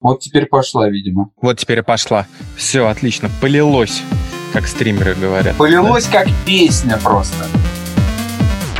[0.00, 1.30] Вот теперь пошла, видимо.
[1.42, 2.26] Вот теперь пошла.
[2.56, 3.30] Все, отлично.
[3.42, 4.02] Полилось,
[4.54, 5.56] как стримеры говорят.
[5.58, 7.44] Полилось как песня просто.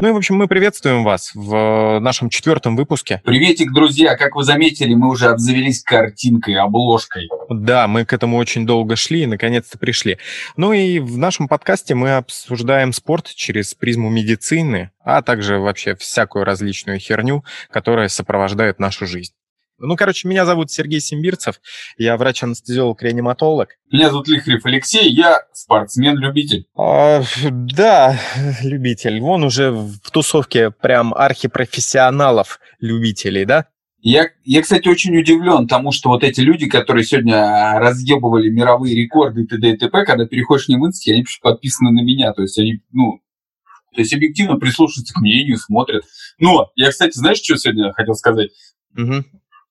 [0.00, 3.20] Ну и, в общем, мы приветствуем вас в нашем четвертом выпуске.
[3.22, 4.16] Приветик, друзья.
[4.16, 7.28] Как вы заметили, мы уже обзавелись картинкой, обложкой.
[7.50, 10.16] Да, мы к этому очень долго шли и наконец-то пришли.
[10.56, 16.46] Ну и в нашем подкасте мы обсуждаем спорт через призму медицины, а также вообще всякую
[16.46, 19.34] различную херню, которая сопровождает нашу жизнь.
[19.80, 21.60] Ну, короче, меня зовут Сергей Симбирцев,
[21.96, 23.70] я врач-анестезиолог-реаниматолог.
[23.90, 26.66] Меня зовут Лихрев Алексей, я спортсмен-любитель.
[26.76, 28.18] А, да,
[28.62, 29.20] любитель.
[29.20, 33.66] Вон уже в тусовке прям архипрофессионалов любителей, да?
[34.02, 39.46] Я, я, кстати, очень удивлен тому, что вот эти люди, которые сегодня разъебывали мировые рекорды
[39.46, 39.70] т.д.
[39.70, 42.32] и т.п., когда переходишь не в инсте, они подписаны на меня.
[42.32, 43.20] То есть они, ну,
[43.94, 46.04] то есть объективно прислушиваются к мнению, смотрят.
[46.38, 48.50] Но я, кстати, знаешь, что сегодня хотел сказать?
[48.96, 49.24] Угу.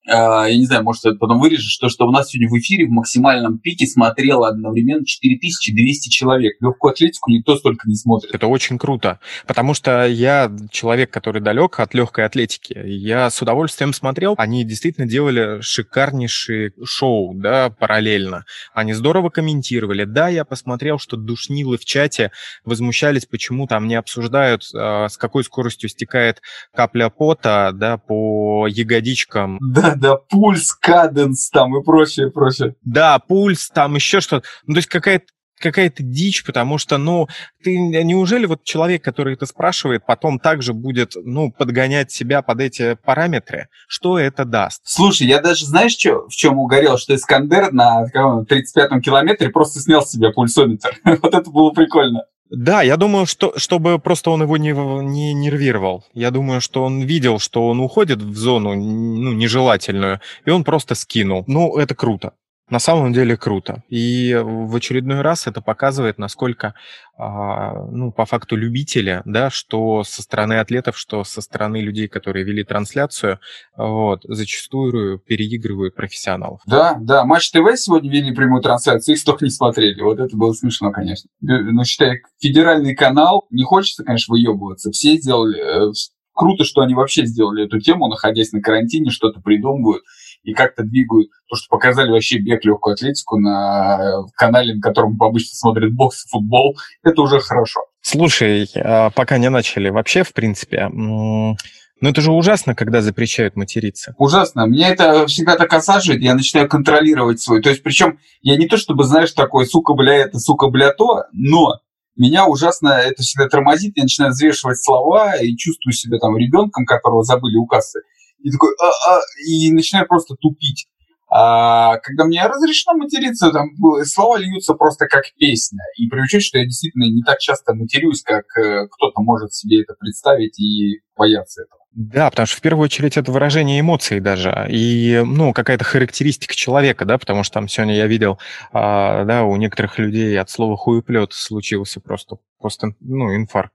[0.09, 2.87] А, я не знаю, может, это потом вырежешь, то, что у нас сегодня в эфире
[2.87, 6.55] в максимальном пике смотрело одновременно 4200 человек.
[6.59, 8.33] Легкую атлетику никто столько не смотрит.
[8.33, 12.79] Это очень круто, потому что я человек, который далек от легкой атлетики.
[12.85, 14.35] Я с удовольствием смотрел.
[14.37, 18.45] Они действительно делали шикарнейшие шоу, да, параллельно.
[18.73, 20.05] Они здорово комментировали.
[20.05, 22.31] Да, я посмотрел, что душнилы в чате
[22.65, 26.41] возмущались, почему там не обсуждают, э, с какой скоростью стекает
[26.73, 29.59] капля пота, да, по ягодичкам.
[29.61, 32.75] Да, да, пульс, каденс там и прочее, прочее.
[32.83, 34.47] Да, пульс, там еще что-то.
[34.65, 35.25] Ну, то есть какая-то
[35.59, 37.27] какая-то дичь, потому что, ну,
[37.63, 42.95] ты неужели вот человек, который это спрашивает, потом также будет, ну, подгонять себя под эти
[42.95, 43.67] параметры?
[43.87, 44.81] Что это даст?
[44.85, 46.97] Слушай, я даже, знаешь, что, в чем угорел?
[46.97, 50.97] Что Искандер на 35-м километре просто снял с себя пульсометр.
[51.03, 52.23] вот это было прикольно.
[52.49, 56.03] Да, я думаю, что чтобы просто он его не, не нервировал.
[56.13, 60.95] Я думаю, что он видел, что он уходит в зону ну, нежелательную, и он просто
[60.95, 61.43] скинул.
[61.47, 62.33] Ну, это круто
[62.69, 63.83] на самом деле круто.
[63.89, 66.73] И в очередной раз это показывает, насколько,
[67.17, 72.45] а, ну, по факту любители, да, что со стороны атлетов, что со стороны людей, которые
[72.45, 73.39] вели трансляцию,
[73.75, 76.61] вот, зачастую переигрывают профессионалов.
[76.65, 77.25] Да, да.
[77.25, 80.01] Матч ТВ сегодня вели прямую трансляцию, их столько не смотрели.
[80.01, 81.29] Вот это было смешно, конечно.
[81.41, 84.91] Но считай, федеральный канал, не хочется, конечно, выебываться.
[84.91, 85.89] Все сделали...
[85.89, 85.93] Э,
[86.33, 90.03] круто, что они вообще сделали эту тему, находясь на карантине, что-то придумывают
[90.43, 91.29] и как-то двигают.
[91.49, 96.29] То, что показали вообще бег, легкую атлетику на канале, на котором обычно смотрят бокс и
[96.29, 97.81] футбол, это уже хорошо.
[98.01, 101.55] Слушай, а пока не начали, вообще, в принципе, ну
[102.01, 104.15] это же ужасно, когда запрещают материться.
[104.17, 104.65] Ужасно.
[104.65, 107.61] Меня это всегда так осаживает, я начинаю контролировать свой.
[107.61, 111.25] То есть, причем я не то чтобы, знаешь, такой, сука, бля, это, сука, бля, то,
[111.33, 111.79] но
[112.15, 117.23] меня ужасно это всегда тормозит, я начинаю взвешивать слова и чувствую себя там ребенком, которого
[117.23, 118.01] забыли у кассы
[118.41, 120.87] и такой, а, а, и начинаю просто тупить.
[121.31, 123.69] А когда мне разрешено материться, там
[124.05, 125.79] слова льются просто как песня.
[125.95, 129.83] И при учете, что я действительно не так часто матерюсь, как э, кто-то может себе
[129.83, 131.79] это представить и бояться этого.
[131.91, 137.03] Да, потому что в первую очередь это выражение эмоций даже, и, ну, какая-то характеристика человека,
[137.03, 138.39] да, потому что там сегодня я видел,
[138.71, 143.73] а, да, у некоторых людей от слова хуеплет случился просто, просто, ну, инфаркт.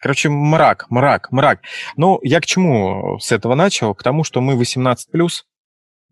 [0.00, 1.60] Короче, мрак, мрак, мрак.
[1.96, 3.94] Ну, я к чему с этого начал?
[3.94, 4.96] К тому, что мы 18+,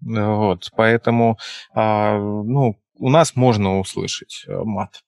[0.01, 1.39] вот, поэтому,
[1.75, 5.03] а, ну, у нас можно услышать э, мат.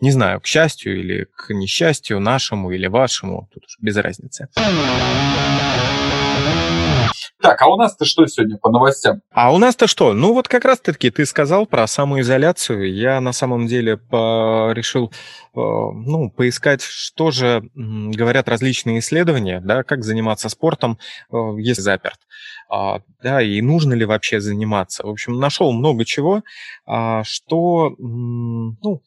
[0.00, 4.48] Не знаю, к счастью или к несчастью, нашему или вашему, тут уж без разницы.
[7.40, 9.22] Так, а у нас-то что сегодня по новостям?
[9.32, 10.12] А у нас-то что?
[10.12, 12.94] Ну вот как раз-таки ты сказал про самоизоляцию.
[12.94, 15.10] Я на самом деле решил э,
[15.54, 20.98] ну, поискать, что же говорят различные исследования, да, как заниматься спортом,
[21.32, 22.18] э, если заперт.
[22.68, 25.04] А, да, и нужно ли вообще заниматься.
[25.04, 26.42] В общем, нашел много чего,
[26.86, 29.02] а, что ну,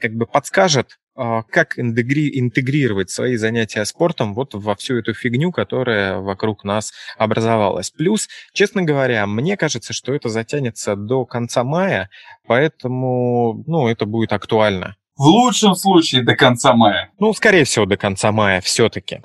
[0.00, 6.64] как бы подскажет, как интегрировать свои занятия спортом вот во всю эту фигню, которая вокруг
[6.64, 7.90] нас образовалась.
[7.90, 12.08] Плюс, честно говоря, мне кажется, что это затянется до конца мая,
[12.46, 14.96] поэтому, ну, это будет актуально.
[15.16, 17.10] В лучшем случае до конца мая.
[17.18, 19.20] Ну, скорее всего, до конца мая все-таки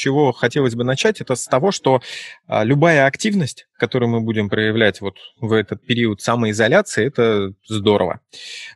[0.00, 2.00] чего хотелось бы начать, это с того, что
[2.46, 8.20] а, любая активность, которую мы будем проявлять вот в этот период самоизоляции, это здорово.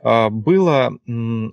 [0.03, 0.93] А, было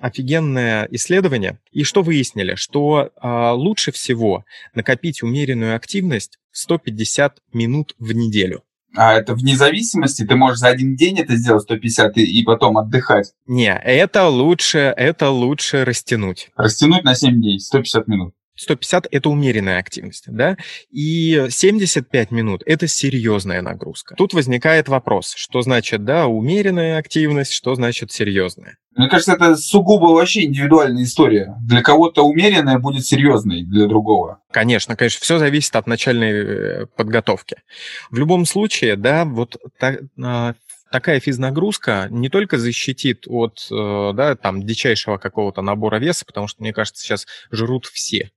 [0.02, 2.56] офигенное исследование, и что выяснили?
[2.56, 8.64] Что а, лучше всего накопить умеренную активность 150 минут в неделю.
[8.94, 10.26] А это вне зависимости?
[10.26, 13.32] Ты можешь за один день это сделать 150 и, и потом отдыхать?
[13.48, 16.50] Не, это лучше, это лучше растянуть.
[16.58, 18.34] Растянуть на 7 дней, 150 минут.
[18.56, 20.58] 150– это умеренная активность, да,
[20.90, 24.16] и 75 минут– это серьезная нагрузка.
[24.16, 28.78] Тут возникает вопрос, что значит, да, умеренная активность, что значит серьезная.
[28.96, 31.56] Мне кажется, это сугубо вообще индивидуальная история.
[31.62, 34.42] Для кого-то умеренная будет серьезной, для другого.
[34.52, 37.56] Конечно, конечно, все зависит от начальной э, подготовки.
[38.10, 40.56] В любом случае, да, вот так, а,
[40.92, 46.62] такая физнагрузка не только защитит от э, да, там, дичайшего какого-то набора веса, потому что,
[46.62, 48.32] мне кажется, сейчас жрут все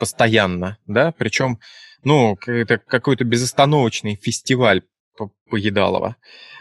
[0.00, 1.60] постоянно, да, причем,
[2.02, 4.82] ну, это какой-то безостановочный фестиваль
[5.50, 6.16] поедалова.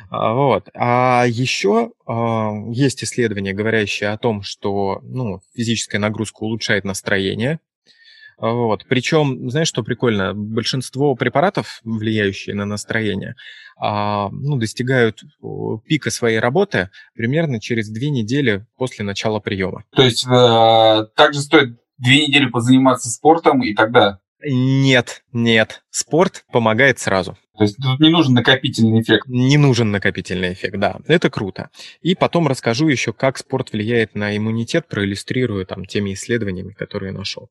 [0.09, 0.69] А, вот.
[0.73, 7.59] А еще а, есть исследования, говорящие о том, что ну, физическая нагрузка улучшает настроение.
[8.37, 8.85] А, вот.
[8.89, 10.33] Причем, знаешь, что прикольно?
[10.33, 13.35] Большинство препаратов, влияющие на настроение,
[13.81, 15.23] ну, достигают
[15.85, 19.85] пика своей работы примерно через две недели после начала приема.
[19.91, 24.19] То есть э, также стоит две недели позаниматься спортом, и тогда...
[24.41, 25.83] Нет, нет.
[25.89, 27.37] Спорт помогает сразу.
[27.59, 29.27] То есть тут не нужен накопительный эффект.
[29.27, 31.01] Не нужен накопительный эффект, да.
[31.07, 31.69] Это круто.
[32.01, 37.49] И потом расскажу еще, как спорт влияет на иммунитет, проиллюстрирую там теми исследованиями, которые нашел.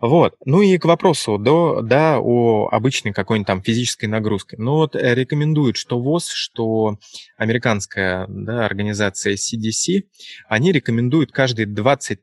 [0.00, 0.34] Вот.
[0.46, 4.56] Ну и к вопросу, да, да о обычной какой-нибудь там физической нагрузке.
[4.58, 6.96] Ну вот э, рекомендуют, что ВОЗ, что
[7.36, 10.04] американская да, организация CDC,
[10.48, 12.16] они рекомендуют каждые 20-30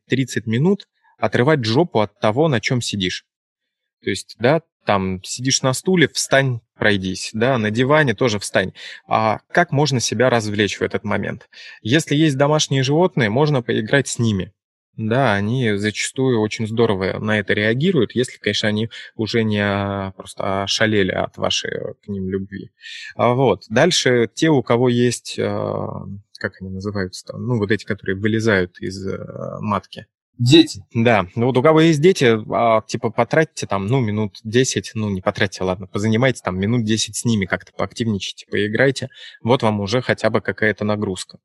[0.48, 0.88] минут
[1.22, 3.26] отрывать жопу от того, на чем сидишь.
[4.04, 8.74] То есть, да, там сидишь на стуле, встань, пройдись, да, на диване тоже встань.
[9.08, 11.50] А как можно себя развлечь в этот момент?
[11.84, 14.52] Если есть домашние животные, можно поиграть с ними.
[14.98, 21.12] Да, они зачастую очень здорово на это реагируют, если, конечно, они уже не просто шалели
[21.12, 22.72] от вашей к ним любви.
[23.16, 23.64] А вот.
[23.70, 26.04] Дальше те, у кого есть, а,
[26.40, 29.18] как они называются, ну, вот эти, которые вылезают из э,
[29.62, 30.08] матки.
[30.38, 30.84] Дети.
[30.94, 35.10] Да, ну вот у кого есть дети, а, типа потратьте там, ну, минут 10, ну,
[35.10, 39.10] не потратьте, ладно, позанимайтесь там минут 10 с ними, как-то поактивничайте, поиграйте,
[39.44, 41.40] вот вам уже хотя бы какая-то нагрузка.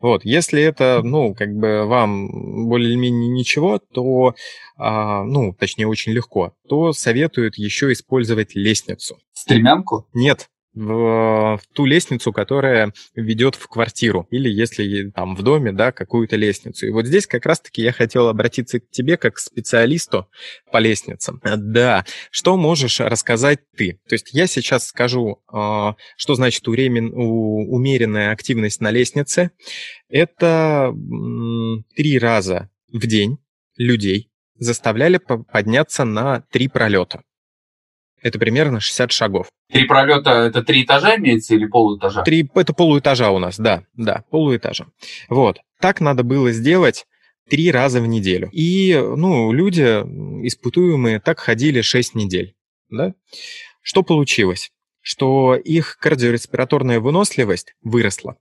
[0.00, 4.34] Вот, если это, ну, как бы вам более-менее ничего, то,
[4.76, 9.18] а, ну, точнее, очень легко, то советуют еще использовать лестницу.
[9.32, 10.08] Стремянку?
[10.12, 15.92] Нет, в, в ту лестницу, которая ведет в квартиру, или если там в доме, да,
[15.92, 16.86] какую-то лестницу.
[16.86, 20.28] И вот здесь как раз-таки я хотел обратиться к тебе как к специалисту
[20.70, 21.40] по лестницам.
[21.42, 24.00] Да, что можешь рассказать ты?
[24.08, 29.50] То есть я сейчас скажу, а, что значит уремен, умеренная активность на лестнице.
[30.08, 30.94] Это
[31.94, 33.38] три раза в день
[33.76, 37.22] людей заставляли подняться на три пролета.
[38.22, 39.48] Это примерно 60 шагов.
[39.72, 42.22] Три пролета– это три этажа имеется или полуэтажа?
[42.22, 44.86] Три, это полуэтажа у нас, да, да, полуэтажа.
[45.28, 45.60] Вот.
[45.80, 47.06] Так надо было сделать
[47.48, 48.50] три раза в неделю.
[48.52, 49.82] И, ну, люди
[50.46, 52.54] испытуемые так ходили 6 недель,
[52.90, 53.14] да?
[53.82, 54.70] Что получилось?
[55.00, 58.36] Что их кардиореспираторная выносливость выросла.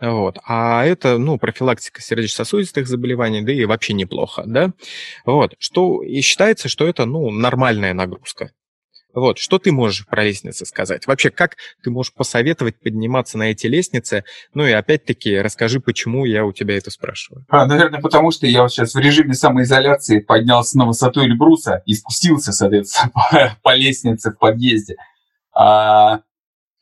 [0.00, 0.38] Вот.
[0.44, 4.72] А это, ну, профилактика сердечно-сосудистых заболеваний, да и вообще неплохо, да?
[5.24, 5.54] Вот.
[5.58, 8.52] Что, и считается, что это, ну, нормальная нагрузка.
[9.14, 11.06] Вот, что ты можешь про лестницы сказать?
[11.06, 14.24] Вообще, как ты можешь посоветовать подниматься на эти лестницы?
[14.54, 17.44] Ну и опять-таки, расскажи, почему я у тебя это спрашиваю.
[17.48, 21.94] А, наверное, потому что я вот сейчас в режиме самоизоляции поднялся на высоту Эльбруса и
[21.94, 24.96] спустился, соответственно, по, по лестнице в подъезде.
[25.52, 26.20] А,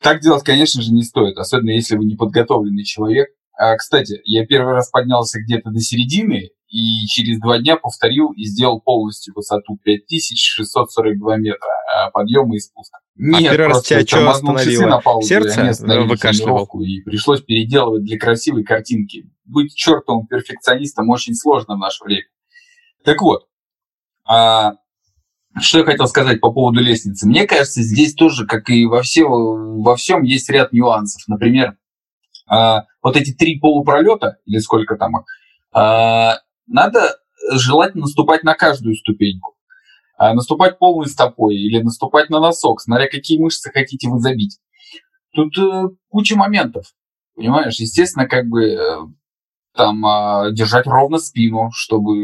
[0.01, 3.29] так делать, конечно же, не стоит, особенно если вы неподготовленный человек.
[3.57, 8.43] А, кстати, я первый раз поднялся где-то до середины и через два дня повторил и
[8.43, 12.99] сделал полностью высоту 5642 метра а, подъема и спуска.
[12.99, 14.87] А Нет, первый раз тебя что остановило?
[14.87, 15.73] На паузу, Сердце
[16.03, 16.67] выкашливал?
[16.81, 19.31] И пришлось переделывать для красивой картинки.
[19.45, 22.27] Быть чертовым перфекционистом очень сложно в наше время.
[23.03, 23.47] Так вот,
[24.25, 24.73] а,
[25.61, 27.27] что я хотел сказать по поводу лестницы.
[27.27, 31.21] Мне кажется, здесь тоже, как и во, все, во всем, есть ряд нюансов.
[31.27, 31.77] Например,
[32.51, 35.25] э, вот эти три полупролета, или сколько там их,
[35.75, 37.17] э, надо
[37.51, 39.55] желательно наступать на каждую ступеньку.
[40.19, 44.59] Э, наступать полной стопой или наступать на носок, смотря какие мышцы хотите вы забить.
[45.33, 46.85] Тут э, куча моментов.
[47.35, 48.97] Понимаешь, естественно, как бы э,
[49.77, 52.15] там а, держать ровно спину, чтобы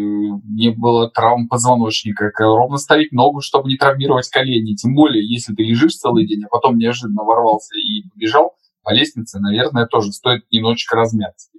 [0.43, 4.75] не было травм позвоночника, ровно ставить ногу, чтобы не травмировать колени.
[4.75, 9.39] Тем более, если ты лежишь целый день, а потом неожиданно ворвался и побежал по лестнице,
[9.39, 11.49] наверное, тоже стоит немножечко размяться.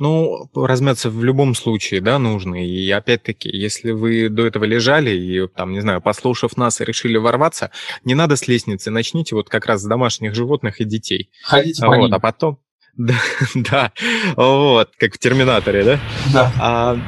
[0.00, 2.66] Ну, размяться в любом случае, да, нужно.
[2.66, 7.70] И опять-таки, если вы до этого лежали и, там, не знаю, послушав нас, решили ворваться,
[8.02, 11.28] не надо с лестницы, начните вот как раз с домашних животных и детей.
[11.44, 12.14] Ходите по вот, ним.
[12.14, 12.58] А потом,
[13.00, 13.14] да,
[13.54, 13.92] да,
[14.36, 16.00] вот, как в Терминаторе, да?
[16.32, 16.52] Да.
[16.58, 16.98] А,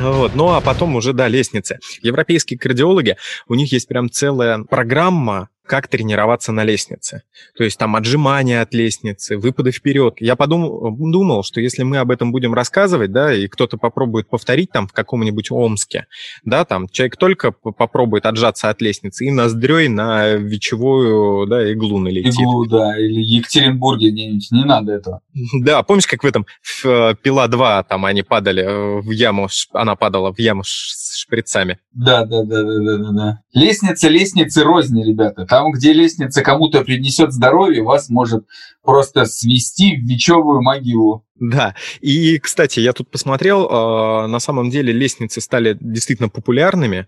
[0.00, 0.34] Вот.
[0.34, 1.78] Ну, а потом уже, да, лестницы.
[2.02, 7.22] Европейские кардиологи, у них есть прям целая программа как тренироваться на лестнице.
[7.56, 10.16] То есть там отжимания от лестницы, выпады вперед.
[10.20, 14.70] Я подумал, думал, что если мы об этом будем рассказывать, да, и кто-то попробует повторить
[14.70, 16.08] там в каком-нибудь Омске,
[16.44, 22.34] да, там человек только попробует отжаться от лестницы и ноздрёй на вечевую, да, иглу налетит.
[22.34, 25.22] Иглу, да, или Екатеринбурге где-нибудь, не надо этого.
[25.62, 29.48] Да, помнишь, как в этом в э, «Пила 2» там они падали э, в яму,
[29.72, 31.78] она падала в яму с шприцами.
[31.92, 33.38] Да, да, да, да, да, да, да.
[33.54, 35.46] Лестница, лестницы розни, ребята.
[35.46, 38.44] Там, где лестница кому-то принесет здоровье, вас может
[38.82, 41.24] просто свести в вечевую могилу.
[41.38, 47.06] Да, и, кстати, я тут посмотрел, э, на самом деле лестницы стали действительно популярными,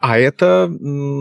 [0.00, 0.70] а это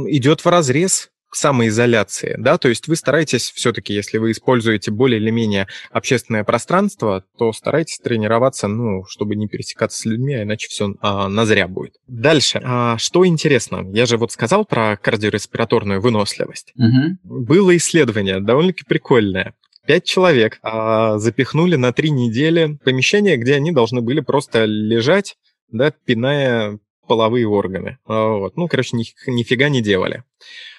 [0.08, 5.30] идет в разрез самоизоляции, да, то есть вы стараетесь все-таки, если вы используете более или
[5.30, 10.96] менее общественное пространство, то старайтесь тренироваться, ну, чтобы не пересекаться с людьми, а иначе все
[11.02, 11.96] а, назря будет.
[12.08, 16.74] Дальше, а, что интересно, я же вот сказал про кардиореспираторную выносливость.
[16.76, 17.44] Угу.
[17.44, 19.54] Было исследование довольно-таки прикольное.
[19.86, 25.38] Пять человек а, запихнули на три недели помещение, где они должны были просто лежать,
[25.72, 27.98] да, пиная половые органы.
[28.06, 28.58] А, вот.
[28.58, 30.24] Ну, короче, ни, нифига не делали.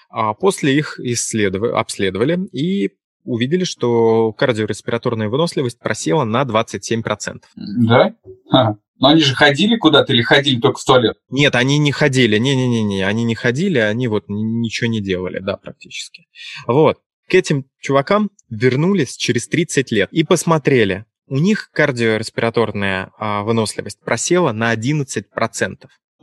[0.08, 2.92] А после их исследовали, обследовали и
[3.24, 7.42] увидели, что кардиореспираторная выносливость просела на 27%.
[7.56, 8.14] Да?
[8.50, 8.78] Ха.
[8.98, 11.18] Но они же ходили куда-то или ходили только в туалет?
[11.28, 12.38] Нет, они не ходили.
[12.38, 16.26] Не-не-не, они не ходили, они вот ничего не делали, да, практически.
[16.66, 16.98] Вот.
[17.28, 21.04] К этим чувакам вернулись через 30 лет и посмотрели.
[21.28, 25.24] У них кардиореспираторная а, выносливость просела на 11%.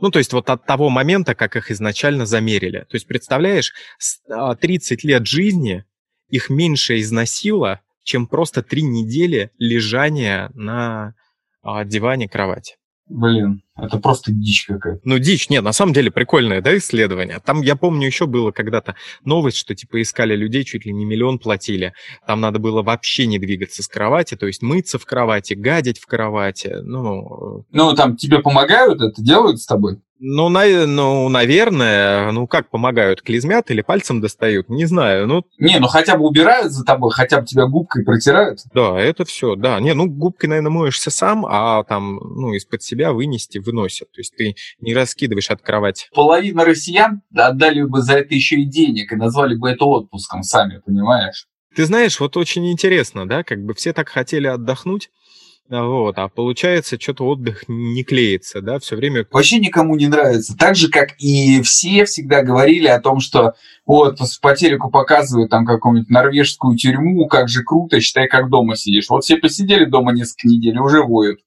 [0.00, 2.80] Ну, то есть вот от того момента, как их изначально замерили.
[2.80, 3.72] То есть, представляешь,
[4.28, 5.84] 30 а, лет жизни
[6.28, 11.14] их меньше износило, чем просто три недели лежания на
[11.62, 12.76] а, диване кровати.
[13.06, 15.02] Блин, это просто дичь какая-то.
[15.04, 17.38] Ну, дичь, нет, на самом деле прикольное, да, исследование.
[17.44, 18.94] Там, я помню, еще было когда-то
[19.24, 21.92] новость, что, типа, искали людей, чуть ли не миллион платили.
[22.26, 26.06] Там надо было вообще не двигаться с кровати, то есть мыться в кровати, гадить в
[26.06, 27.66] кровати, ну...
[27.70, 30.00] Ну, там тебе помогают это, делают с тобой?
[30.26, 35.26] Ну, на, ну, наверное, ну как помогают, клизмят или пальцем достают, не знаю.
[35.26, 35.44] Ну...
[35.58, 38.60] Не, ну хотя бы убирают за тобой, хотя бы тебя губкой протирают.
[38.72, 39.78] Да, это все, да.
[39.80, 44.10] Не, ну губкой, наверное, моешься сам, а там, ну, из-под себя вынести выносят.
[44.12, 46.06] То есть ты не раскидываешь от кровати.
[46.14, 50.80] Половина россиян отдали бы за это еще и денег и назвали бы это отпуском сами,
[50.86, 51.48] понимаешь?
[51.76, 55.10] Ты знаешь, вот очень интересно, да, как бы все так хотели отдохнуть,
[55.68, 59.26] вот, а получается, что-то отдых не клеится, да, все время...
[59.30, 60.54] Вообще никому не нравится.
[60.56, 63.54] Так же, как и все всегда говорили о том, что
[63.86, 69.08] вот по телеку показывают там какую-нибудь норвежскую тюрьму, как же круто, считай, как дома сидишь.
[69.08, 71.40] Вот все посидели дома несколько недель, уже воют.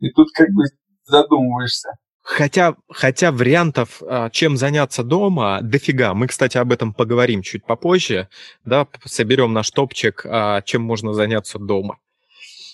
[0.00, 0.64] И тут как бы
[1.06, 1.90] задумываешься.
[2.22, 6.12] Хотя, хотя вариантов, а, чем заняться дома, дофига.
[6.12, 8.28] Мы, кстати, об этом поговорим чуть попозже.
[8.64, 11.98] Да, соберем наш топчик, а, чем можно заняться дома.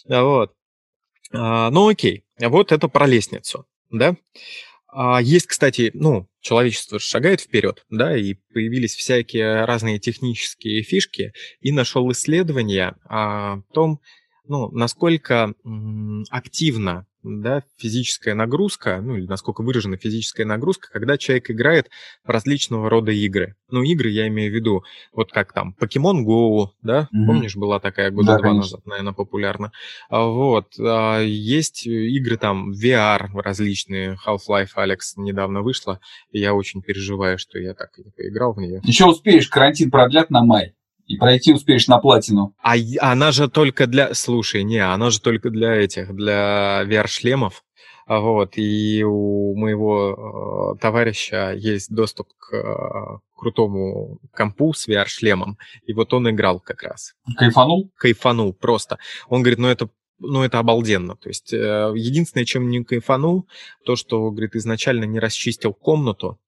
[0.09, 0.53] Вот.
[1.33, 4.17] А, ну окей, вот это про лестницу, да.
[4.95, 11.73] А есть, кстати, ну, человечество шагает вперед, да, и появились всякие разные технические фишки, и
[11.73, 14.01] нашел исследование о том,
[14.47, 15.55] ну, насколько
[16.31, 21.89] активно да, физическая нагрузка, ну или насколько выражена физическая нагрузка, когда человек играет
[22.25, 23.55] в различного рода игры.
[23.71, 27.27] Ну, игры я имею в виду, вот как там Pokemon Go, да, mm-hmm.
[27.27, 28.77] помнишь, была такая года да, два конечно.
[28.77, 29.73] назад, наверное, популярна.
[30.09, 36.83] А, вот, а, есть игры там VR различные, Half-Life Alex недавно вышла, и я очень
[36.83, 38.81] переживаю, что я так и не поиграл в нее.
[38.83, 40.75] Еще успеешь, карантин продлят на май
[41.07, 42.55] и пройти успеешь на платину.
[42.63, 44.15] А она же только для...
[44.15, 47.63] Слушай, не, она же только для этих, для VR-шлемов.
[48.07, 55.57] А вот, и у моего э, товарища есть доступ к э, крутому компу с VR-шлемом,
[55.87, 57.15] и вот он играл как раз.
[57.37, 57.91] Кайфанул?
[57.97, 58.99] Кайфанул просто.
[59.29, 59.89] Он говорит, ну это
[60.23, 61.17] ну, это обалденно.
[61.17, 63.47] То есть э, единственное, чем не кайфанул,
[63.85, 66.39] то, что, говорит, изначально не расчистил комнату,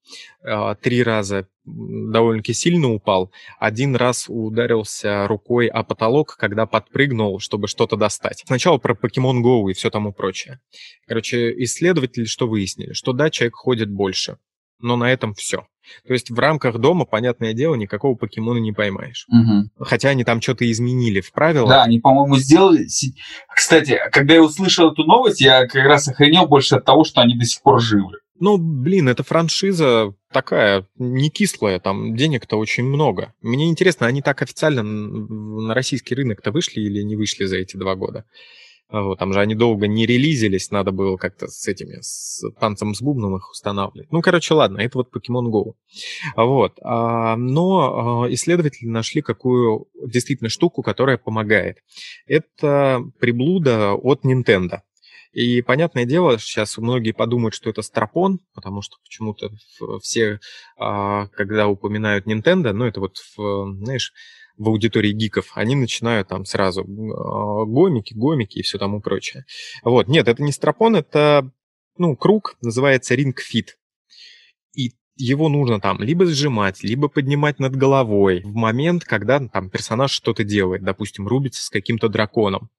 [0.43, 7.69] э, три раза довольно-таки сильно упал, один раз ударился рукой о потолок, когда подпрыгнул, чтобы
[7.69, 8.43] что-то достать.
[8.47, 10.61] Сначала про Pokemon Go и все тому прочее.
[11.07, 12.93] Короче, исследователи что выяснили?
[12.93, 14.39] Что да, человек ходит больше,
[14.79, 15.67] но на этом все.
[16.07, 19.27] То есть в рамках дома, понятное дело, никакого покемона не поймаешь.
[19.29, 19.85] Угу.
[19.85, 21.69] Хотя они там что-то изменили в правилах.
[21.69, 22.87] Да, они, по-моему, сделали...
[23.55, 27.37] Кстати, когда я услышал эту новость, я как раз охренел больше от того, что они
[27.37, 28.19] до сих пор живы.
[28.41, 33.33] Ну, блин, это франшиза такая, не кислая, там денег-то очень много.
[33.41, 37.95] Мне интересно, они так официально на российский рынок-то вышли или не вышли за эти два
[37.95, 38.25] года?
[39.03, 43.03] Вот, там же они долго не релизились, надо было как-то с этими, с танцем с
[43.03, 44.13] бубном их устанавливать.
[44.13, 45.73] Ну, короче, ладно, это вот Pokemon Go.
[46.37, 46.79] Вот.
[46.81, 51.79] А, но а, исследователи нашли какую действительно штуку, которая помогает.
[52.29, 54.83] Это приблуда от Nintendo.
[55.33, 59.51] И понятное дело, сейчас многие подумают, что это стропон, потому что почему-то
[60.03, 60.39] все,
[60.79, 64.13] а, когда упоминают Nintendo, ну это вот, знаешь,
[64.57, 69.45] в аудитории гиков, они начинают там сразу а, гомики, гомики и все тому прочее.
[69.83, 71.51] Вот, нет, это не стропон, это,
[71.99, 73.71] ну, круг, называется Fit.
[74.75, 80.11] И его нужно там либо сжимать, либо поднимать над головой в момент, когда там персонаж
[80.11, 82.71] что-то делает, допустим, рубится с каким-то драконом.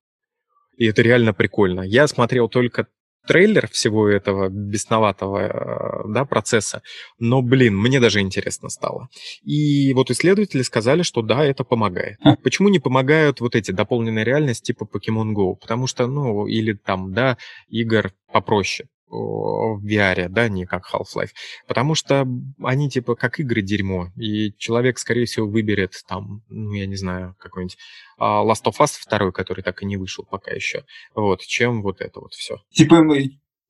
[0.77, 1.81] И это реально прикольно.
[1.81, 2.87] Я смотрел только
[3.27, 6.81] трейлер всего этого бесноватого э, да, процесса,
[7.19, 9.09] но, блин, мне даже интересно стало.
[9.43, 12.19] И вот исследователи сказали, что да, это помогает.
[12.43, 15.55] Почему не помогают вот эти дополненные реальности типа Pokemon Go?
[15.55, 17.37] Потому что, ну, или там, да,
[17.69, 21.31] игр попроще в VR, да, не как Half-Life.
[21.67, 22.27] Потому что
[22.63, 27.35] они типа как игры дерьмо, и человек, скорее всего, выберет там, ну, я не знаю,
[27.39, 27.77] какой-нибудь
[28.19, 30.83] uh, Last of Us 2, который так и не вышел пока еще,
[31.13, 32.57] вот, чем вот это вот все.
[32.71, 33.03] Типа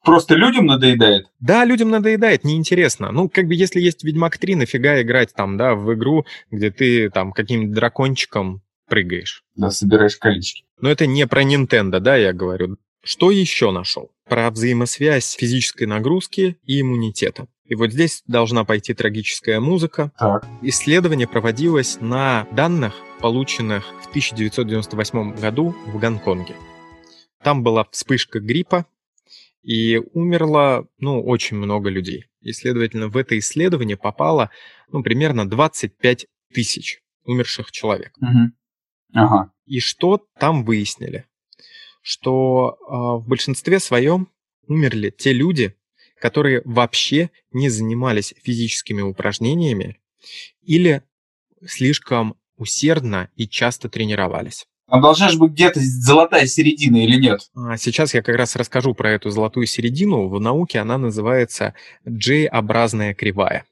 [0.03, 1.27] просто людям надоедает?
[1.39, 3.11] Да, людям надоедает, неинтересно.
[3.11, 7.09] Ну, как бы если есть Ведьмак 3, нафига играть там, да, в игру, где ты
[7.09, 9.43] там каким-нибудь дракончиком прыгаешь.
[9.55, 10.63] Да, собираешь колечки.
[10.79, 12.77] Но это не про Nintendo, да, я говорю.
[13.03, 14.11] Что еще нашел?
[14.27, 17.47] Про взаимосвязь физической нагрузки и иммунитета.
[17.65, 20.11] И вот здесь должна пойти трагическая музыка.
[20.17, 20.45] Так.
[20.61, 26.55] Исследование проводилось на данных, полученных в 1998 году в Гонконге.
[27.43, 28.85] Там была вспышка гриппа,
[29.65, 32.25] и умерло, ну, очень много людей.
[32.41, 34.51] И, следовательно, в это исследование попало,
[34.91, 38.13] ну, примерно 25 тысяч умерших человек.
[38.21, 38.51] Угу.
[39.13, 39.51] Ага.
[39.65, 41.25] И что там выяснили?
[42.05, 42.93] Что э,
[43.23, 44.29] в большинстве своем
[44.67, 45.75] умерли те люди,
[46.21, 49.97] которые вообще не занимались физическими упражнениями
[50.61, 51.01] или
[51.65, 54.67] слишком усердно и часто тренировались.
[54.87, 57.49] А должна же быть где-то золотая середина или нет?
[57.55, 60.27] А, сейчас я как раз расскажу про эту золотую середину.
[60.27, 61.73] В науке она называется
[62.05, 63.65] J-образная кривая.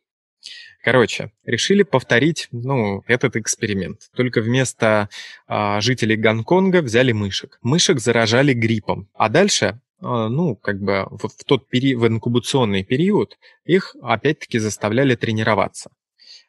[0.83, 4.09] Короче, решили повторить, ну, этот эксперимент.
[4.13, 5.07] Только вместо
[5.47, 7.57] а, жителей Гонконга взяли мышек.
[7.61, 9.07] Мышек заражали гриппом.
[9.13, 14.59] А дальше а, ну, как бы в, в тот период, в инкубационный период их опять-таки
[14.59, 15.89] заставляли тренироваться.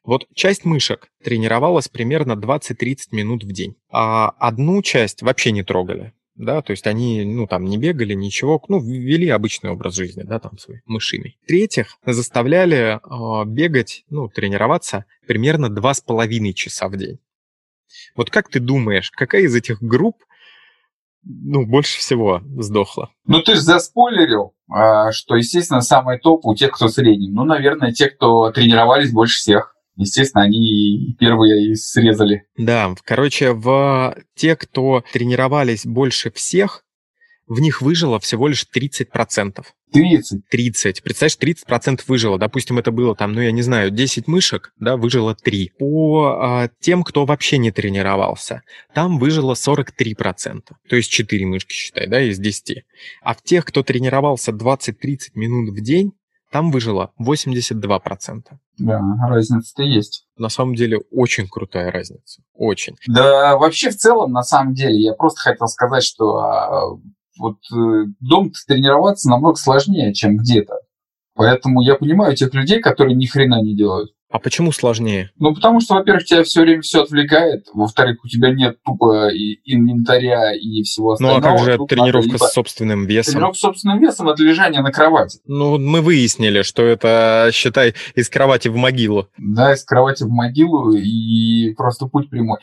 [0.03, 6.13] Вот часть мышек тренировалась примерно 20-30 минут в день, а одну часть вообще не трогали
[6.35, 10.39] да, то есть они, ну, там, не бегали, ничего, ну, вели обычный образ жизни, да,
[10.41, 11.39] там, свой, мышиный.
[11.45, 17.19] В-третьих, заставляли э, бегать, ну, тренироваться примерно два с половиной часа в день.
[18.17, 20.17] Вот как ты думаешь, какая из этих групп,
[21.23, 23.11] ну, больше всего сдохла?
[23.27, 27.31] Ну, ты же заспойлерил, а, что, естественно, самый топ у тех, кто средний.
[27.31, 32.45] Ну, наверное, те, кто тренировались больше всех естественно, они первые и срезали.
[32.57, 36.85] Да, короче, в те, кто тренировались больше всех,
[37.47, 39.65] в них выжило всего лишь 30%.
[39.93, 40.49] 30?
[40.49, 41.03] 30.
[41.03, 42.39] Представляешь, 30% выжило.
[42.39, 45.73] Допустим, это было там, ну, я не знаю, 10 мышек, да, выжило 3.
[45.79, 50.63] По а, тем, кто вообще не тренировался, там выжило 43%.
[50.89, 52.85] То есть 4 мышки, считай, да, из 10.
[53.23, 54.95] А в тех, кто тренировался 20-30
[55.35, 56.13] минут в день,
[56.55, 58.43] там выжило 82%.
[58.79, 60.29] Да, разница-то есть.
[60.39, 62.43] На самом деле очень крутая разница.
[62.55, 62.95] Очень.
[63.09, 66.97] Да, вообще в целом, на самом деле, я просто хотел сказать, что а,
[67.41, 70.75] вот э, дом тренироваться намного сложнее, чем где-то.
[71.35, 74.13] Поэтому я понимаю тех людей, которые ни хрена не делают.
[74.31, 75.31] А почему сложнее?
[75.39, 79.61] Ну, потому что, во-первых, тебя все время все отвлекает, во-вторых, у тебя нет тупо и
[79.65, 81.41] инвентаря и всего остального.
[81.41, 82.45] Ну, а как же Тут тренировка либо...
[82.45, 83.35] с собственным весом?
[83.35, 85.39] Тренировка с собственным весом– это лежание на кровати.
[85.47, 89.29] Ну, мы выяснили, что это, считай, из кровати в могилу.
[89.39, 92.59] Да, из кровати в могилу и просто путь прямой.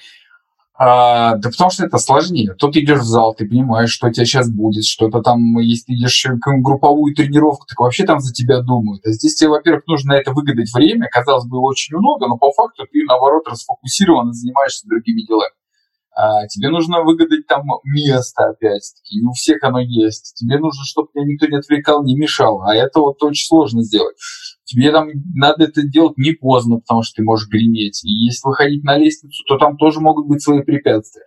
[0.84, 2.56] А, да потому что это сложнее.
[2.58, 6.26] Тут идешь в зал, ты понимаешь, что у тебя сейчас будет, что-то там, если идешь
[6.44, 9.06] групповую тренировку, так вообще там за тебя думают.
[9.06, 12.52] А здесь тебе, во-первых, нужно на это выгадать время, казалось бы, очень много, но по
[12.52, 15.54] факту ты, наоборот, расфокусирован и занимаешься другими делами.
[16.14, 20.34] А, тебе нужно выгадать там место, опять-таки, не у всех оно есть.
[20.36, 24.16] Тебе нужно, чтобы тебя никто не отвлекал, не мешал, а это вот очень сложно сделать.
[24.66, 28.04] Тебе там надо это делать не поздно, потому что ты можешь греметь.
[28.04, 31.24] И если выходить на лестницу, то там тоже могут быть свои препятствия.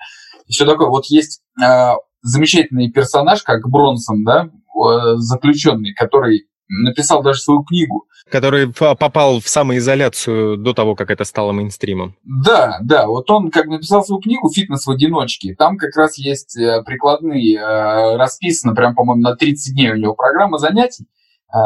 [0.46, 0.88] И все такое.
[0.88, 1.92] Вот есть э,
[2.22, 8.06] замечательный персонаж, как Бронсон, да, э, заключенный, который написал даже свою книгу.
[8.30, 12.16] Который попал в самоизоляцию до того, как это стало мейнстримом.
[12.24, 15.54] Да, да, вот он как написал свою книгу «Фитнес в одиночке».
[15.54, 20.14] Там как раз есть э, прикладные, э, расписано прям, по-моему, на 30 дней у него
[20.14, 21.06] программа занятий
[21.52, 21.58] э,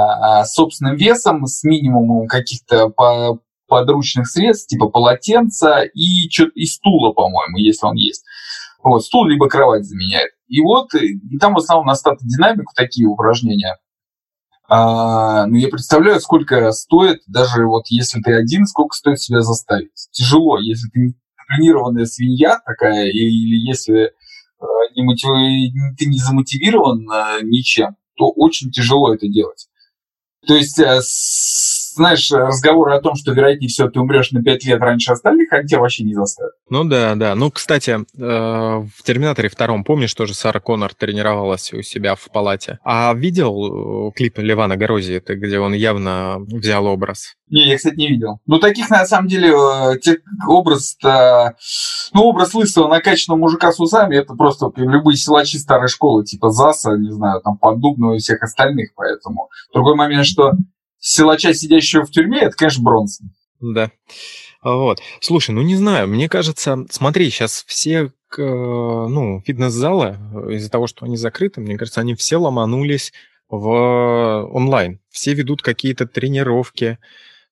[0.45, 2.93] с собственным весом, с минимумом каких-то
[3.69, 8.25] подручных средств, типа полотенца и, и стула, по-моему, если он есть.
[8.83, 10.33] Вот, стул либо кровать заменяет.
[10.49, 13.77] И вот, и там в основном на статодинамику такие упражнения–
[14.69, 20.09] а, ну, я представляю, сколько стоит, даже вот если ты один, сколько стоит себя заставить.
[20.13, 21.15] Тяжело, если ты
[21.49, 24.13] тренированная свинья такая, или если
[24.61, 25.31] э, не мотив...
[25.97, 29.69] ты не замотивирован э, ничем, то очень тяжело это делать.
[30.47, 31.01] То есть, э,
[31.99, 35.67] знаешь, разговоры о том, что вероятнее всего ты умрешь на 5 лет раньше остальных, они
[35.67, 36.53] тебя вообще не заставят.
[36.71, 37.35] Ну да, да.
[37.35, 42.79] Ну, кстати, э, в «Терминаторе втором», помнишь, тоже Сара Коннор тренировалась у себя в палате.
[42.85, 47.35] А видел э, клип Левана Горозии, где он явно взял образ?
[47.51, 48.41] Не, я, кстати, не видел.
[48.47, 49.53] Ну, таких, на самом деле,
[50.01, 56.25] те, образ ну, образ лысого накачанного мужика с усами, это просто любые силачи старой школы,
[56.25, 59.49] типа ЗАСа, не знаю, там, Поддубного и всех остальных, поэтому.
[59.73, 60.53] Другой момент, что
[60.99, 63.31] силача, сидящего в тюрьме, это, конечно, Бронсон.
[63.61, 63.91] Да.
[64.63, 65.01] Вот.
[65.21, 70.19] Слушай, ну не знаю, мне кажется, смотри, сейчас все ну, фитнес-залы,
[70.51, 73.13] из-за того, что они закрыты, мне кажется, они все ломанулись
[73.49, 75.01] в онлайн.
[75.09, 76.99] Все ведут какие-то тренировки,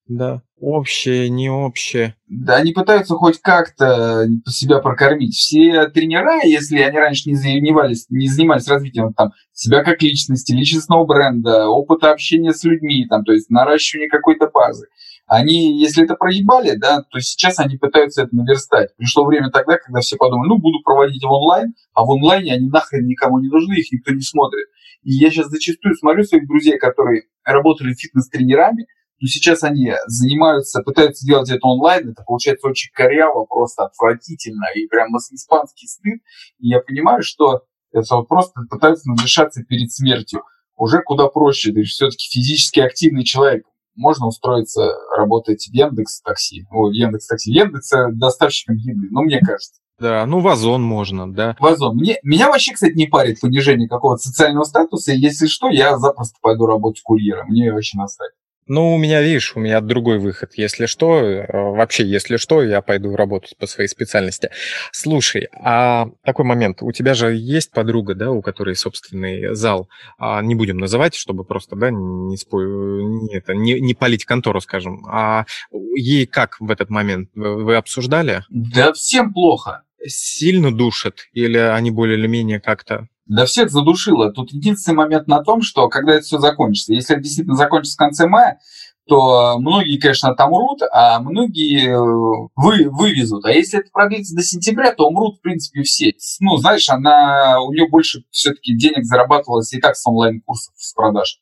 [0.09, 2.15] да, общее, не общее.
[2.29, 5.35] Да, они пытаются хоть как-то себя прокормить.
[5.35, 11.05] Все тренера, если они раньше не занимались, не занимались развитием там, себя как личности, личностного
[11.05, 14.87] бренда, опыта общения с людьми, там, то есть наращивания какой-то базы,
[15.27, 18.97] они, если это проебали, да, то сейчас они пытаются это наверстать.
[18.97, 22.69] Пришло время тогда, когда все подумали, ну, буду проводить в онлайн, а в онлайне они
[22.69, 24.67] нахрен никому не нужны, их никто не смотрит.
[25.03, 28.87] И я сейчас зачастую смотрю своих друзей, которые работали фитнес-тренерами,
[29.21, 34.87] но сейчас они занимаются, пытаются делать это онлайн, это получается очень коряво, просто отвратительно, и
[34.87, 36.21] прям испанский стыд.
[36.59, 40.43] И я понимаю, что это вот просто пытаются надышаться перед смертью.
[40.77, 43.65] Уже куда проще, ты же все-таки физически активный человек.
[43.95, 49.81] Можно устроиться работать в Яндекс Такси, о, Яндекс Такси, Яндекс доставщиком еды, ну, мне кажется.
[49.99, 51.57] Да, ну в Озон можно, да.
[51.59, 51.97] В Озон.
[51.97, 55.13] Мне, меня вообще, кстати, не парит понижение какого-то социального статуса.
[55.13, 57.49] Если что, я запросто пойду работать курьером.
[57.49, 58.33] Мне вообще насрать.
[58.69, 60.55] Ну, у меня, видишь, у меня другой выход.
[60.57, 64.51] Если что, э, вообще, если что, я пойду работать по своей специальности.
[64.91, 66.83] Слушай, а такой момент.
[66.83, 69.89] У тебя же есть подруга, да, у которой собственный зал.
[70.19, 72.61] А не будем называть, чтобы просто, да, не, спо...
[72.61, 75.07] не, это, не, не палить контору, скажем.
[75.09, 75.47] А
[75.95, 77.31] ей как в этот момент?
[77.35, 78.43] Вы обсуждали?
[78.51, 79.83] Да всем плохо.
[80.05, 81.29] Сильно душат?
[81.33, 84.33] Или они более или менее как-то да всех задушило.
[84.33, 87.99] Тут единственный момент на том, что когда это все закончится, если это действительно закончится в
[87.99, 88.61] конце мая,
[89.09, 93.45] то многие, конечно, там умрут, а многие э, вы, вывезут.
[93.45, 96.13] А если это продлится до сентября, то умрут, в принципе, все.
[96.41, 101.39] Ну, знаешь, она, у нее больше все-таки денег зарабатывалось и так с онлайн-курсов, с продаж.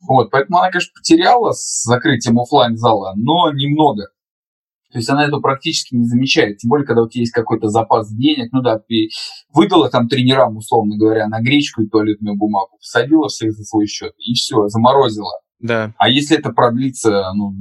[0.00, 4.08] Вот, поэтому она, конечно, потеряла с закрытием офлайн зала но немного.
[4.92, 6.58] То есть она это практически не замечает.
[6.58, 9.10] Тем более, когда у тебя есть какой-то запас денег, ну да, ты
[9.52, 14.12] выдала там тренерам, условно говоря, на гречку и туалетную бумагу, посадила всех за свой счет,
[14.18, 15.32] и все, заморозила.
[15.60, 15.94] Да.
[15.98, 17.54] А если это продлится, ну,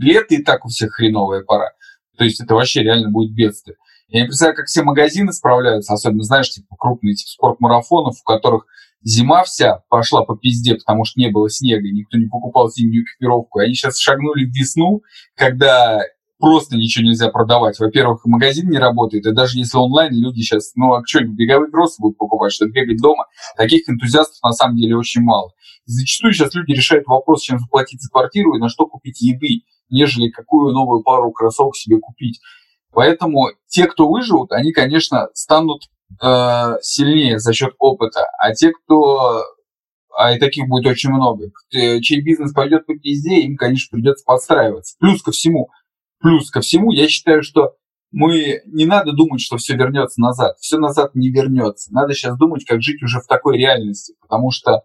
[0.00, 1.70] лето и так у всех хреновая пора.
[2.16, 3.76] То есть это вообще реально будет бедствие.
[4.08, 8.66] Я не представляю, как все магазины справляются, особенно, знаешь, типа крупные типа спортмарафонов, в которых
[9.02, 13.58] зима вся пошла по пизде, потому что не было снега, никто не покупал зимнюю экипировку.
[13.58, 15.02] Они сейчас шагнули в весну,
[15.34, 16.00] когда
[16.38, 17.78] просто ничего нельзя продавать.
[17.78, 22.00] Во-первых, магазин не работает, и даже если онлайн, люди сейчас, ну, а что, беговые кроссы
[22.00, 23.26] будут покупать, чтобы бегать дома?
[23.56, 25.52] Таких энтузиастов на самом деле очень мало.
[25.86, 29.62] И зачастую сейчас люди решают вопрос, чем заплатить за квартиру и на что купить еды,
[29.90, 32.40] нежели какую новую пару кроссовок себе купить.
[32.92, 35.82] Поэтому те, кто выживут, они, конечно, станут
[36.22, 39.44] э, сильнее за счет опыта, а те, кто
[40.16, 44.96] а и таких будет очень много, чей бизнес пойдет по пизде, им, конечно, придется подстраиваться.
[44.98, 45.68] Плюс ко всему,
[46.26, 47.76] Плюс ко всему, я считаю, что
[48.10, 50.56] мы не надо думать, что все вернется назад.
[50.58, 51.94] Все назад не вернется.
[51.94, 54.82] Надо сейчас думать, как жить уже в такой реальности, потому что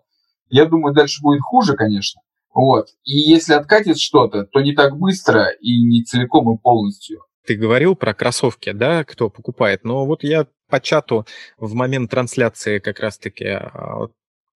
[0.50, 2.22] я думаю, дальше будет хуже, конечно.
[2.54, 2.90] Вот.
[3.04, 7.22] И если откатит что-то, то не так быстро и не целиком и полностью.
[7.48, 9.84] Ты говорил про кроссовки, да, кто покупает.
[9.84, 11.26] Но вот я по чату
[11.58, 14.10] в момент трансляции как раз-таки а,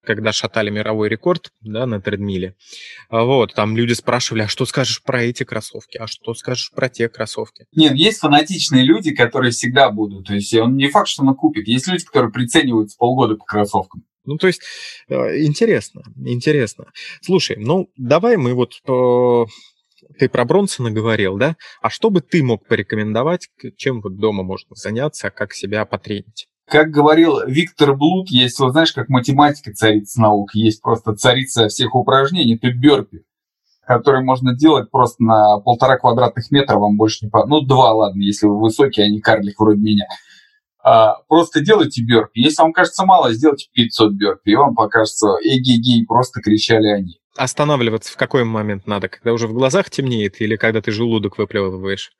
[0.05, 2.55] когда шатали мировой рекорд да, на тредмиле.
[3.09, 6.89] А вот, там люди спрашивали, а что скажешь про эти кроссовки, а что скажешь про
[6.89, 7.65] те кроссовки?
[7.75, 10.27] Нет, есть фанатичные люди, которые всегда будут.
[10.27, 11.67] То есть он не факт, что он купит.
[11.67, 14.03] Есть люди, которые прицениваются полгода по кроссовкам.
[14.25, 14.61] Ну, то есть,
[15.07, 16.85] э, интересно, интересно.
[17.21, 19.45] Слушай, ну, давай мы вот э,
[20.17, 21.55] ты про Бронсона говорил, да?
[21.81, 26.47] А что бы ты мог порекомендовать, чем вот дома можно заняться, как себя потренить?
[26.67, 31.93] Как говорил Виктор Блуд, есть, вот знаешь, как математика царица наук, есть просто царица всех
[31.93, 33.23] упражнений, это бёрпи,
[33.85, 37.45] который можно делать просто на полтора квадратных метра, вам больше не по...
[37.45, 40.05] Ну, два, ладно, если вы высокий, а не карлик вроде меня.
[40.83, 42.41] А, просто делайте бёрпи.
[42.41, 47.19] Если вам кажется мало, сделайте 500 бёрпи, и вам покажется эгегей, просто кричали они.
[47.37, 49.07] Останавливаться в какой момент надо?
[49.07, 52.11] Когда уже в глазах темнеет или когда ты желудок выплевываешь?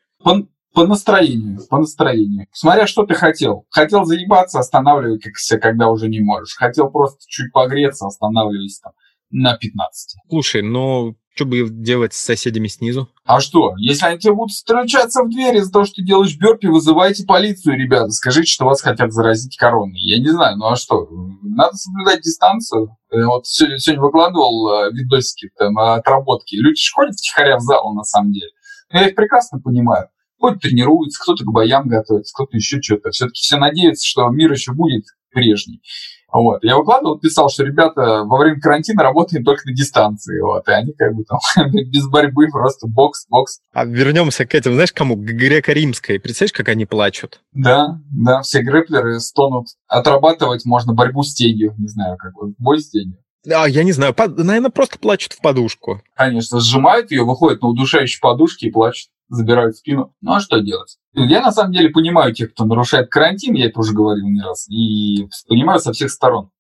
[0.76, 2.48] По настроению, по настроению.
[2.52, 3.66] Смотря что ты хотел.
[3.70, 6.56] Хотел заебаться, останавливайся, когда уже не можешь.
[6.56, 8.94] Хотел просто чуть погреться, останавливайся там
[9.32, 10.18] на 15.
[10.30, 13.10] Слушай, ну что бы делать с соседями снизу?
[13.26, 16.68] А что, если они тебе будут стучаться в дверь из-за того, что ты делаешь бёрпи,
[16.68, 18.12] вызывайте полицию, ребята.
[18.12, 20.00] Скажите, что вас хотят заразить короной.
[20.00, 21.08] Я не знаю, ну а что?
[21.42, 22.96] Надо соблюдать дистанцию.
[23.12, 26.56] Я вот сегодня выкладывал э, видосики там, отработки.
[26.56, 28.52] Люди же ходят втихаря в зал, на самом деле.
[28.92, 30.08] Я их прекрасно понимаю.
[30.40, 33.12] Хоть тренируются, кто-то к боям готовится, кто-то еще что-то.
[33.12, 35.82] Все-таки все надеются, что мир еще будет прежний.
[36.32, 36.64] Вот.
[36.64, 40.42] Я выкладывал, писал, что ребята во время карантина работаем только на дистанции.
[40.42, 40.68] Вот.
[40.68, 41.40] И они как бы там
[41.72, 43.60] без борьбы просто бокс, бокс.
[43.72, 45.16] А вернемся к этим, знаешь, кому?
[45.16, 46.20] К греко-римской.
[46.20, 47.40] Представляешь, как они плачут?
[47.54, 49.68] Да, да, все грэплеры стонут.
[49.88, 51.74] Отрабатывать можно борьбу с тенью.
[51.78, 53.18] Не знаю, как вот, бой с тенью.
[53.48, 54.38] А, я не знаю, под...
[54.38, 56.02] наверное, просто плачут в подушку.
[56.16, 60.14] Конечно, сжимают ее, выходят на удушающие подушки и плачут забирают спину.
[60.22, 60.98] Ну а что делать?
[61.14, 64.68] Я на самом деле понимаю тех, кто нарушает карантин, я это уже говорил не раз,
[64.70, 66.52] и понимаю со всех сторон.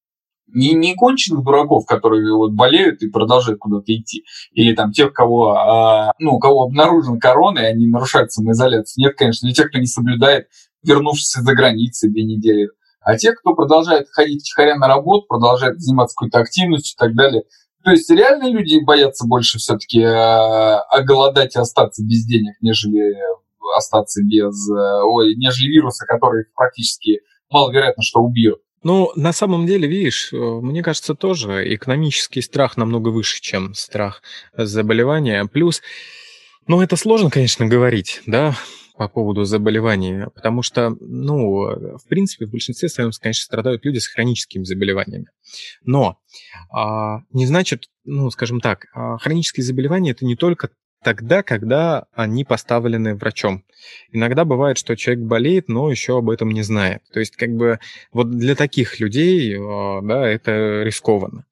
[0.47, 5.55] Не, не конченых дураков, которые вот болеют и продолжают куда-то идти, или там тех, кого,
[5.55, 9.03] а, ну, кого обнаружен корона, и они нарушают самоизоляцию.
[9.03, 10.47] Нет, конечно, не тех, кто не соблюдает,
[10.83, 12.69] вернувшись из-за границы две недели.
[13.01, 17.43] А те, кто продолжает ходить тихоря на работу, продолжает заниматься какой-то активностью и так далее,
[17.85, 23.15] то есть реально люди боятся больше все-таки э, оголодать и остаться без денег, нежели
[23.77, 27.21] остаться без, э, ой, нежели вируса, который практически
[27.51, 28.57] маловероятно, что убьет.
[28.81, 34.23] Ну, на самом деле, видишь, э, мне кажется, тоже экономический страх намного выше, чем страх
[34.57, 35.45] заболевания.
[35.45, 35.83] Плюс,
[36.65, 38.55] ну, это сложно, конечно, говорить, да,
[38.97, 44.07] по поводу заболеваний, потому что, ну, в принципе, в большинстве своем, конечно, страдают люди с
[44.07, 45.27] хроническими заболеваниями.
[45.83, 46.17] Но
[46.71, 50.69] а, не значит, ну, скажем так, а, хронические заболевания это не только
[51.03, 53.63] тогда, когда они поставлены врачом.
[54.11, 57.03] Иногда бывает, что человек болеет, но еще об этом не знает.
[57.13, 57.79] То есть, как бы,
[58.11, 61.45] вот для таких людей, а, да, это рискованно.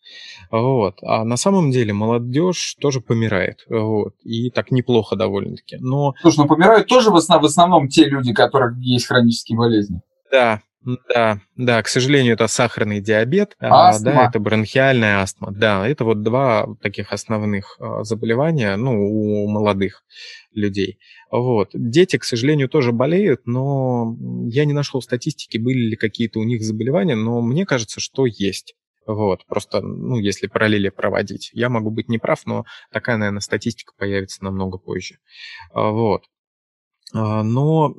[0.51, 0.99] Вот.
[1.01, 3.65] А на самом деле молодежь тоже помирает.
[3.69, 4.15] Вот.
[4.23, 5.77] И так неплохо довольно-таки.
[5.79, 6.13] Но...
[6.21, 10.01] Слушай, ну помирают тоже в основном, в основном те люди, у которых есть хронические болезни.
[10.31, 15.51] Да, да, да, к сожалению, это сахарный диабет, а, да, это бронхиальная астма.
[15.51, 20.03] Да, это вот два таких основных а, заболевания, ну, у молодых
[20.51, 20.99] людей.
[21.31, 21.69] Вот.
[21.73, 24.15] Дети, к сожалению, тоже болеют, но
[24.49, 28.75] я не нашел статистики, были ли какие-то у них заболевания, но мне кажется, что есть.
[29.05, 31.49] Вот, просто, ну, если параллели проводить.
[31.53, 35.17] Я могу быть неправ, но такая, наверное, статистика появится намного позже.
[35.73, 36.23] А, вот.
[37.13, 37.93] Но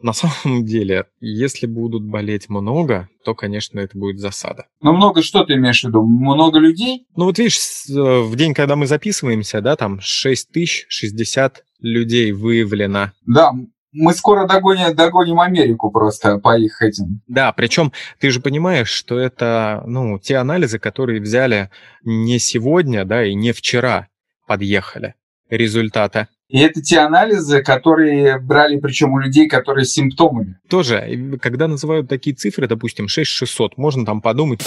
[0.00, 4.66] на самом деле, если будут болеть много, то, конечно, это будет засада.
[4.80, 6.02] Но много что ты имеешь в виду?
[6.02, 7.06] Много людей?
[7.16, 13.12] Ну вот видишь, э, в день, когда мы записываемся, да, там 6060 людей выявлено.
[13.26, 13.52] Да,
[13.92, 17.22] мы скоро догоним, догоним Америку просто по их этим.
[17.26, 21.70] Да, причем ты же понимаешь, что это, ну, те анализы, которые взяли
[22.04, 24.08] не сегодня, да, и не вчера
[24.46, 25.14] подъехали
[25.48, 26.28] результаты.
[26.48, 30.58] И это те анализы, которые брали причем у людей, которые с симптомами.
[30.68, 34.60] Тоже, когда называют такие цифры, допустим, 6600, можно там подумать...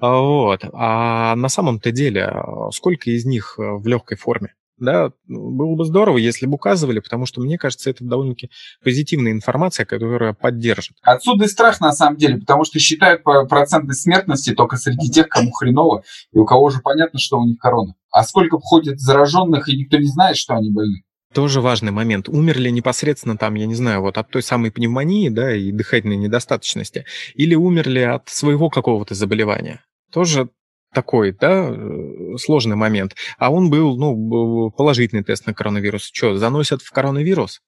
[0.00, 0.64] Вот.
[0.72, 2.32] А на самом-то деле,
[2.70, 4.54] сколько из них в легкой форме?
[4.80, 8.50] Да, было бы здорово, если бы указывали, потому что, мне кажется, это довольно-таки
[8.82, 10.96] позитивная информация, которая поддержит.
[11.02, 15.50] Отсюда и страх, на самом деле, потому что считают проценты смертности только среди тех, кому
[15.52, 17.94] хреново, и у кого уже понятно, что у них корона.
[18.10, 21.02] А сколько входит зараженных, и никто не знает, что они больны.
[21.32, 22.28] Тоже важный момент.
[22.28, 27.04] Умерли непосредственно там, я не знаю, вот от той самой пневмонии, да, и дыхательной недостаточности,
[27.34, 29.84] или умерли от своего какого-то заболевания.
[30.12, 30.48] Тоже
[30.92, 33.16] такой, да, э, сложный момент.
[33.38, 36.10] А он был, ну, положительный тест на коронавирус.
[36.12, 37.60] Что, заносят в коронавирус?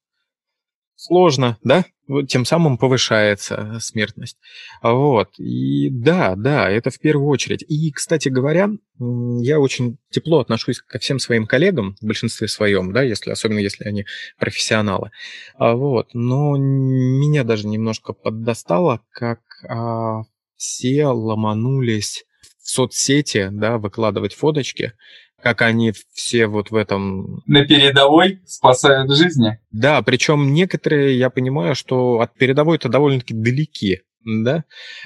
[1.03, 1.85] сложно, да?
[2.27, 4.37] Тем самым повышается смертность.
[4.81, 5.29] Вот.
[5.39, 7.63] И да, да, это в первую очередь.
[7.67, 13.03] И, кстати говоря, я очень тепло отношусь ко всем своим коллегам, в большинстве своем, да,
[13.03, 14.05] если, особенно если они
[14.37, 15.11] профессионалы.
[15.55, 16.09] А вот.
[16.13, 20.23] Но меня даже немножко поддостало, как а,
[20.57, 22.25] все ломанулись
[22.63, 24.93] в соцсети, да, выкладывать фоточки,
[25.41, 27.43] как они все вот в этом...
[27.45, 29.59] На передовой спасают жизни.
[29.71, 34.63] Да, причем некоторые, я понимаю, что от передовой-то довольно-таки далеки да,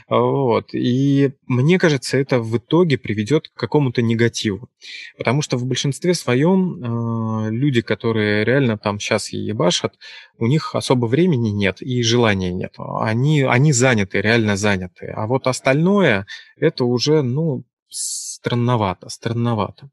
[0.09, 4.69] вот, и мне кажется, это в итоге приведет к какому-то негативу,
[5.17, 9.95] потому что в большинстве своем э, люди, которые реально там сейчас ебашат,
[10.37, 15.47] у них особо времени нет и желания нет, они, они заняты, реально заняты, а вот
[15.47, 16.25] остальное,
[16.57, 19.89] это уже, ну, странновато, странновато.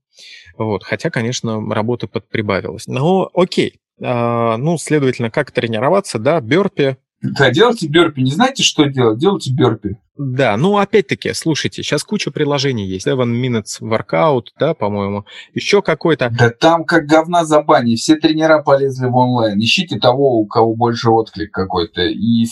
[0.56, 2.86] Вот, хотя, конечно, работы подприбавилось.
[2.86, 6.96] Но окей, а, ну, следовательно, как тренироваться, да, бёрпи.
[7.24, 8.22] Да, делайте бёрпи.
[8.22, 9.18] Не знаете, что делать?
[9.18, 9.96] Делайте бёрпи.
[10.16, 13.06] Да, ну, опять-таки, слушайте, сейчас куча приложений есть.
[13.06, 15.24] Seven Minutes Workout, да, по-моему.
[15.54, 16.30] Еще какой-то.
[16.30, 17.96] Да там как говна за бани.
[17.96, 19.58] Все тренера полезли в онлайн.
[19.58, 22.02] Ищите того, у кого больше отклик какой-то.
[22.02, 22.46] И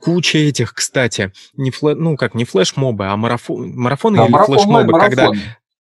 [0.00, 1.94] куча этих, кстати, не флэ...
[1.94, 3.72] ну как, не флешмобы, а марафон...
[3.74, 5.30] марафоны да, или марафон, флешмобы, когда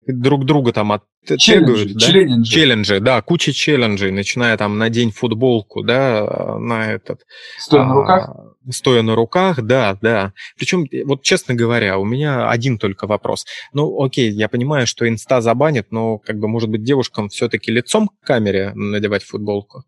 [0.07, 1.93] друг друга там оттягивают.
[1.93, 1.99] Да?
[1.99, 2.49] Челленджи.
[2.49, 7.21] Челленджи, да, куча челленджей, начиная там на день футболку, да, на этот...
[7.57, 8.29] Стоя а, на руках?
[8.69, 10.33] Стоя на руках, да, да.
[10.57, 13.45] Причем, вот честно говоря, у меня один только вопрос.
[13.73, 18.09] Ну, окей, я понимаю, что инста забанит, но, как бы, может быть, девушкам все-таки лицом
[18.09, 19.83] к камере надевать футболку?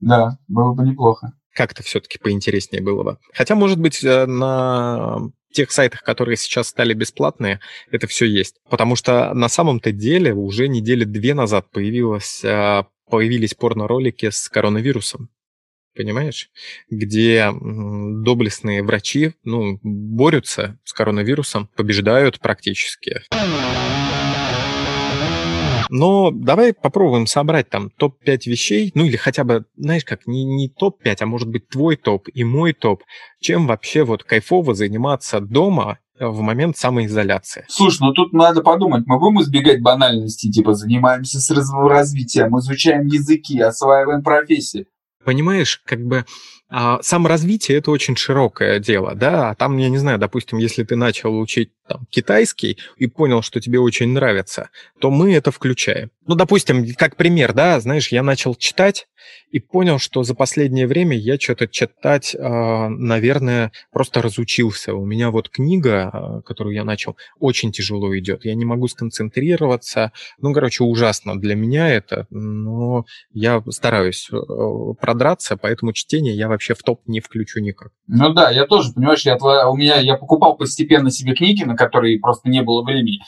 [0.00, 3.18] Да, было бы неплохо как-то все-таки поинтереснее было бы.
[3.32, 8.56] Хотя, может быть, э, на тех сайтах, которые сейчас стали бесплатные, это все есть.
[8.68, 15.30] Потому что на самом-то деле уже недели две назад появилось, э, появились порно-ролики с коронавирусом.
[15.96, 16.50] Понимаешь?
[16.90, 23.22] Где доблестные врачи ну, борются с коронавирусом, побеждают практически.
[25.90, 30.68] Но давай попробуем собрать там топ-5 вещей, ну или хотя бы, знаешь, как не, не
[30.68, 33.02] топ-5, а может быть твой топ и мой топ,
[33.40, 37.64] чем вообще вот кайфово заниматься дома в момент самоизоляции.
[37.68, 43.60] Слушай, ну тут надо подумать, мы будем избегать банальности, типа занимаемся с развитием, изучаем языки,
[43.60, 44.86] осваиваем профессии.
[45.24, 46.24] Понимаешь, как бы
[46.68, 50.96] а, саморазвитие это очень широкое дело, да, а там, я не знаю, допустим, если ты
[50.96, 56.10] начал учить там, китайский и понял, что тебе очень нравится, то мы это включаем.
[56.26, 59.06] Ну, допустим, как пример, да, знаешь, я начал читать
[59.50, 64.94] и понял, что за последнее время я что-то читать, э, наверное, просто разучился.
[64.94, 68.44] У меня вот книга, э, которую я начал, очень тяжело идет.
[68.44, 70.12] Я не могу сконцентрироваться.
[70.38, 74.36] Ну, короче, ужасно для меня это, но я стараюсь э,
[75.00, 77.92] продраться, поэтому чтение я вообще в топ не включу никак.
[78.06, 82.18] Ну да, я тоже, понимаешь, я, у меня, я покупал постепенно себе книги, на которые
[82.18, 83.20] просто не было времени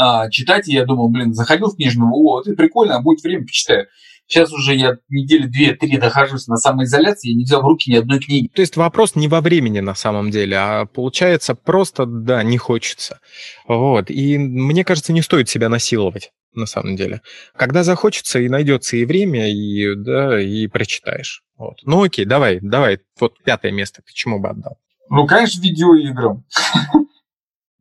[0.00, 3.44] а, читать, и я думал, блин, заходил в книжную, о, это прикольно, а будет время,
[3.44, 3.88] почитаю.
[4.28, 8.20] Сейчас уже я недели две-три нахожусь на самоизоляции, я не взял в руки ни одной
[8.20, 8.48] книги.
[8.48, 13.20] То есть вопрос не во времени на самом деле, а получается просто, да, не хочется.
[13.66, 14.10] Вот.
[14.10, 17.22] И мне кажется, не стоит себя насиловать на самом деле.
[17.56, 21.42] Когда захочется, и найдется и время, и, да, и прочитаешь.
[21.56, 21.78] Вот.
[21.84, 24.78] Ну окей, давай, давай, вот пятое место ты чему бы отдал?
[25.08, 26.44] Ну, конечно, видеоиграм.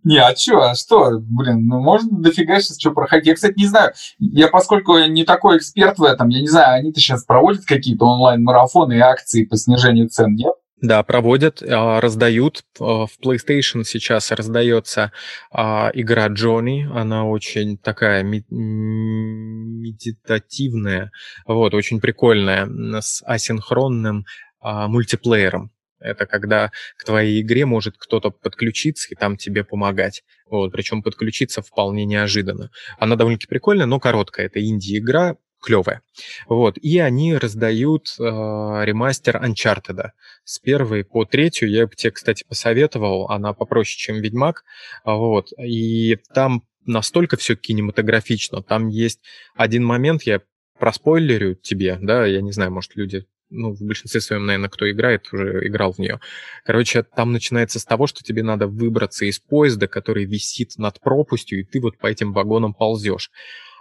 [0.08, 3.28] Не, а что, а что, блин, ну можно дофига сейчас что проходить.
[3.28, 7.02] Я, кстати, не знаю, я поскольку не такой эксперт в этом, я не знаю, они-то
[7.02, 10.54] сейчас проводят какие-то онлайн-марафоны и акции по снижению цен, нет?
[10.80, 12.63] Да, проводят, а, раздают.
[12.80, 15.12] А, в PlayStation сейчас раздается
[15.52, 16.88] а, игра Джонни.
[16.89, 21.12] Она очень такая медитативная,
[21.46, 22.65] вот, очень прикольная,
[23.02, 24.24] с асинхронным
[24.62, 25.74] мультиплеером.
[25.99, 30.23] Это когда к твоей игре может кто-то подключиться и там тебе помогать.
[30.49, 32.69] Вот, причем подключиться вполне неожиданно.
[32.97, 34.45] Она довольно-таки прикольная, но короткая.
[34.45, 36.01] Это инди-игра, клевая.
[36.47, 36.77] Вот.
[36.77, 40.12] И они раздают э, ремастер Uncharted.
[40.43, 43.29] С первой по третью я бы тебе, кстати, посоветовал.
[43.29, 44.63] Она попроще, чем Ведьмак.
[45.03, 45.51] Вот.
[45.60, 48.62] И там настолько все кинематографично.
[48.63, 49.19] Там есть
[49.55, 50.41] один момент, я
[50.79, 55.31] проспойлерю тебе, да, я не знаю, может, люди ну, в большинстве своем, наверное, кто играет,
[55.31, 56.19] уже играл в нее.
[56.65, 61.62] Короче, там начинается с того, что тебе надо выбраться из поезда, который висит над пропастью,
[61.62, 63.31] и ты вот по этим вагонам ползешь.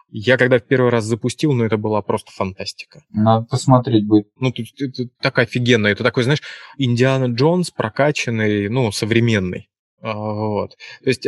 [0.09, 3.03] Я когда в первый раз запустил, ну, это была просто фантастика.
[3.11, 4.29] Надо посмотреть будет.
[4.39, 5.89] Ну, это, это так офигенно.
[5.89, 6.43] Это такой, знаешь,
[6.79, 9.69] Индиана Джонс прокачанный, ну, современный.
[10.03, 10.77] А, вот.
[11.03, 11.27] То есть,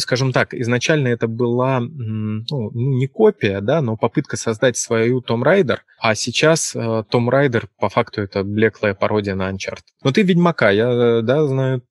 [0.00, 5.82] скажем так, изначально это была ну, не копия, да, но попытка создать свою Том Райдер,
[6.00, 6.74] а сейчас
[7.10, 9.82] Том Райдер по факту это блеклая пародия на Uncharted.
[10.04, 11.82] Но ты Ведьмака, я, да, знаю,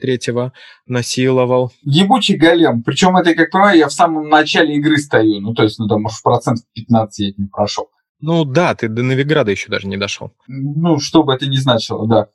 [0.00, 0.52] третьего
[0.86, 1.72] насиловал.
[1.82, 2.82] Ебучий голем.
[2.82, 5.40] Причем это, как правило, я в самом начале игры стою.
[5.40, 7.88] Ну, то есть, ну, там, может, процент 15 я не прошел.
[8.20, 10.32] Ну да, ты до Новиграда еще даже не дошел.
[10.48, 12.28] Ну, что бы это ни значило, да.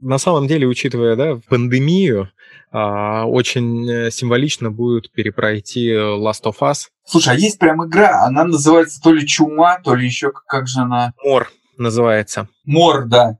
[0.00, 2.30] На самом деле, учитывая да, пандемию,
[2.70, 6.88] а, очень э, символично будет перепройти Last of Us.
[7.04, 10.80] Слушай, а есть прям игра, она называется то ли Чума, то ли еще как же
[10.80, 11.12] она...
[11.24, 12.48] Мор называется.
[12.64, 13.38] Мор, да.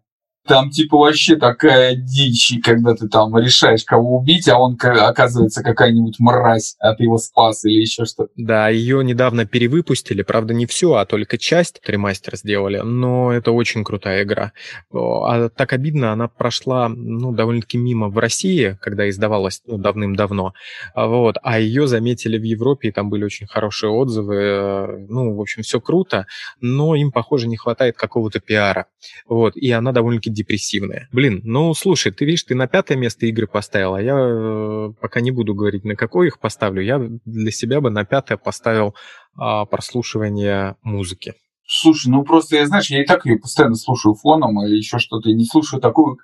[0.48, 6.16] Там типа вообще такая дичь, когда ты там решаешь, кого убить, а он оказывается какая-нибудь
[6.18, 8.30] мразь, а ты его спас или еще что-то.
[8.36, 13.84] Да, ее недавно перевыпустили, правда не всю, а только часть ремастер сделали, но это очень
[13.84, 14.52] крутая игра.
[14.92, 20.54] А так обидно, она прошла ну, довольно-таки мимо в России, когда издавалась ну, давным-давно,
[20.94, 25.34] а вот, а ее заметили в Европе, и там были очень хорошие отзывы, э, ну,
[25.34, 26.26] в общем, все круто,
[26.60, 28.86] но им, похоже, не хватает какого-то пиара,
[29.26, 31.08] вот, и она довольно-таки депрессивная.
[31.12, 35.20] Блин, ну слушай, ты видишь, ты на пятое место игры поставил, а я э, пока
[35.20, 36.82] не буду говорить, на какое их поставлю.
[36.82, 38.94] Я для себя бы на пятое поставил
[39.36, 41.34] а, прослушивание музыки.
[41.66, 45.28] Слушай, ну просто я, знаешь, я и так ее постоянно слушаю фоном или еще что-то,
[45.28, 46.18] и не слушаю такую,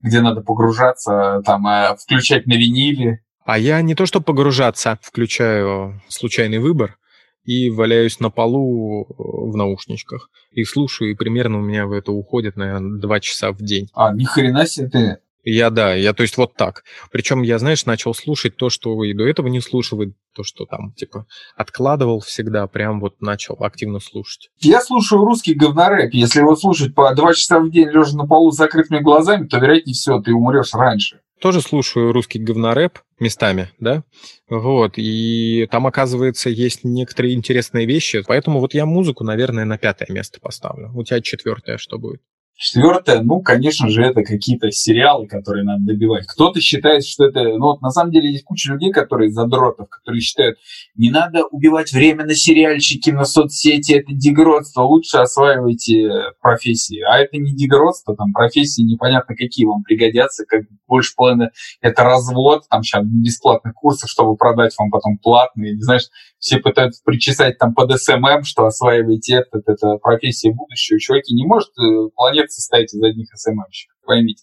[0.00, 3.20] где надо погружаться, там, а, включать на виниле.
[3.46, 6.96] А я не то что погружаться, включаю случайный выбор,
[7.44, 10.30] и валяюсь на полу э, в наушничках.
[10.52, 13.88] Их слушаю, и примерно у меня в это уходит, наверное, два часа в день.
[13.94, 15.18] А, ни хрена себе ты.
[15.46, 16.84] Я, да, я, то есть, вот так.
[17.12, 20.64] Причем я, знаешь, начал слушать то, что и до этого не слушал, и то, что
[20.64, 24.48] там, типа, откладывал всегда, прям вот начал активно слушать.
[24.60, 26.14] Я слушаю русский говнорэп.
[26.14, 29.58] Если его слушать по два часа в день, лежа на полу с закрытыми глазами, то,
[29.58, 34.04] вероятнее всего, ты умрешь раньше тоже слушаю русский говнорэп местами, да,
[34.48, 40.08] вот, и там, оказывается, есть некоторые интересные вещи, поэтому вот я музыку, наверное, на пятое
[40.10, 40.90] место поставлю.
[40.94, 42.22] У тебя четвертое что будет?
[42.56, 46.24] Четвертое, ну, конечно же, это какие-то сериалы, которые надо добивать.
[46.26, 47.42] Кто-то считает, что это...
[47.42, 50.56] Ну, вот на самом деле есть куча людей, которые задротов, которые считают,
[50.94, 56.08] не надо убивать время на сериальчики, на соцсети, это дегродство, лучше осваивайте
[56.40, 57.00] профессии.
[57.00, 61.50] А это не дегродство, там профессии непонятно какие вам пригодятся, как больше половины
[61.80, 66.08] это развод, там сейчас бесплатных курсов, чтобы продать вам потом платные, знаешь,
[66.44, 71.00] все пытаются причесать там под SMM, что осваиваете это, это профессия будущего.
[71.00, 72.10] Чуваки, не может э,
[72.44, 74.42] планета состоять из одних SMM щиков, поймите.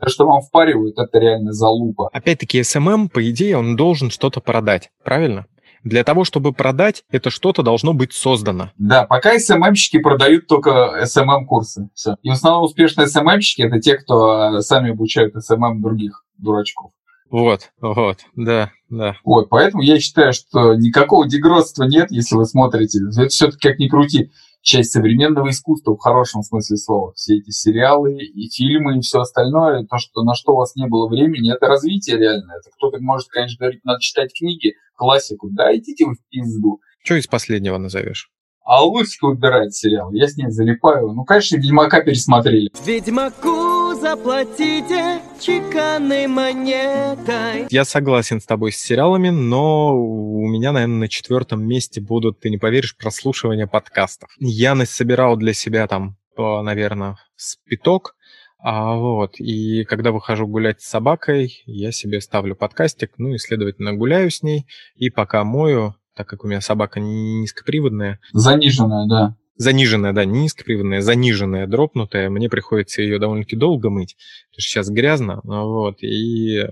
[0.00, 2.08] То, что вам впаривают, это реально залупа.
[2.12, 5.46] Опять-таки, SMM, по идее, он должен что-то продать, правильно?
[5.84, 8.70] Для того, чтобы продать, это что-то должно быть создано.
[8.78, 11.88] Да, пока SMM щики продают только SMM-курсы.
[11.94, 12.16] Все.
[12.22, 16.92] И в основном успешные SMM щики– это те, кто э, сами обучают SMM других дурачков.
[17.30, 19.16] Вот, вот, да, да.
[19.24, 22.98] Вот, поэтому я считаю, что никакого дегродства нет, если вы смотрите.
[23.16, 24.32] Это все-таки, как ни крути,
[24.62, 27.12] часть современного искусства в хорошем смысле слова.
[27.14, 30.86] Все эти сериалы и фильмы и все остальное, то, что, на что у вас не
[30.86, 32.52] было времени, это развитие реально.
[32.60, 35.48] Это кто-то может, конечно, говорить, надо читать книги, классику.
[35.50, 36.80] Да, идите вы в пизду.
[37.02, 38.30] Что из последнего назовешь?
[38.64, 40.12] А Лусика выбирает сериал.
[40.12, 41.12] Я с ней залипаю.
[41.12, 42.70] Ну, конечно, Ведьмака пересмотрели.
[42.84, 43.59] Ведьмаку
[44.00, 47.66] заплатите чеканной монетой.
[47.68, 52.48] Я согласен с тобой с сериалами, но у меня, наверное, на четвертом месте будут, ты
[52.48, 54.30] не поверишь, прослушивания подкастов.
[54.38, 58.16] Я собирал для себя там, наверное, спиток,
[58.58, 63.92] а вот, и когда выхожу гулять с собакой, я себе ставлю подкастик, ну и, следовательно,
[63.94, 68.18] гуляю с ней, и пока мою, так как у меня собака низкоприводная.
[68.32, 69.36] Заниженная, да.
[69.60, 72.30] Заниженная, да, не низкоприводная, заниженная, дропнутая.
[72.30, 74.16] Мне приходится ее довольно-таки долго мыть,
[74.48, 76.68] потому что сейчас грязно, вот, и э,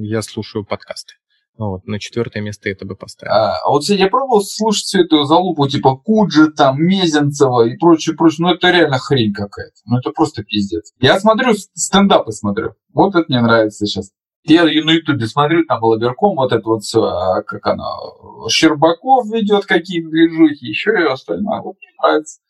[0.00, 1.14] я слушаю подкасты.
[1.56, 3.32] Вот, на четвертое место это бы поставил.
[3.32, 7.76] А, а вот кстати, я пробовал слушать всю эту залупу, типа Куджи, там, Мезенцева и
[7.76, 8.38] прочее, прочее.
[8.40, 9.76] Ну, это реально хрень какая-то.
[9.84, 10.92] Ну, это просто пиздец.
[10.98, 12.74] Я смотрю, стендапы смотрю.
[12.92, 14.10] Вот это мне нравится сейчас.
[14.48, 17.88] Я на Ютубе смотрю, там Лаберком, вот это вот все, а как она,
[18.48, 21.60] Щербаков ведет какие-то движухи, еще и остальное.
[21.62, 22.40] Вот мне нравится.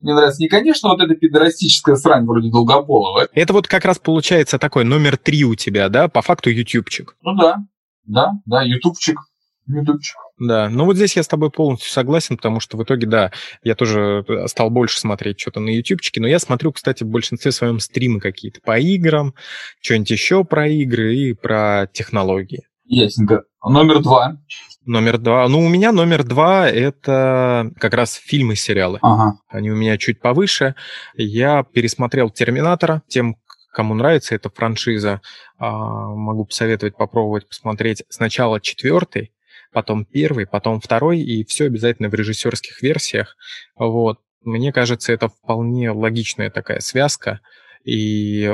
[0.00, 3.28] Мне нравится не, конечно, вот эта пидорастическая срань вроде Долгополова.
[3.32, 7.16] Это вот как раз получается такой номер три у тебя, да, по факту ютубчик.
[7.22, 7.58] Ну да,
[8.04, 9.20] да, да, ютубчик,
[9.66, 10.16] ютубчик.
[10.38, 13.32] Да, ну вот здесь я с тобой полностью согласен, потому что в итоге, да,
[13.62, 17.52] я тоже э, стал больше смотреть что-то на ютубчике, но я смотрю, кстати, в большинстве
[17.52, 19.34] своем стримы какие-то по играм,
[19.80, 22.66] что-нибудь еще про игры и про технологии.
[22.84, 23.44] Ясненько.
[23.64, 24.36] Номер два.
[24.84, 25.48] Номер два.
[25.48, 28.98] Ну, у меня номер два— это как раз фильмы, сериалы.
[29.00, 29.38] Ага.
[29.48, 30.74] Они у меня чуть повыше.
[31.14, 33.36] Я пересмотрел «Терминатора», тем,
[33.72, 35.20] кому нравится эта франшиза,
[35.58, 39.32] а, могу посоветовать попробовать посмотреть сначала четвертый,
[39.72, 43.36] потом первый, потом второй, и все обязательно в режиссерских версиях.
[43.76, 44.20] Вот.
[44.42, 47.40] Мне кажется, это вполне логичная такая связка,
[47.84, 48.50] и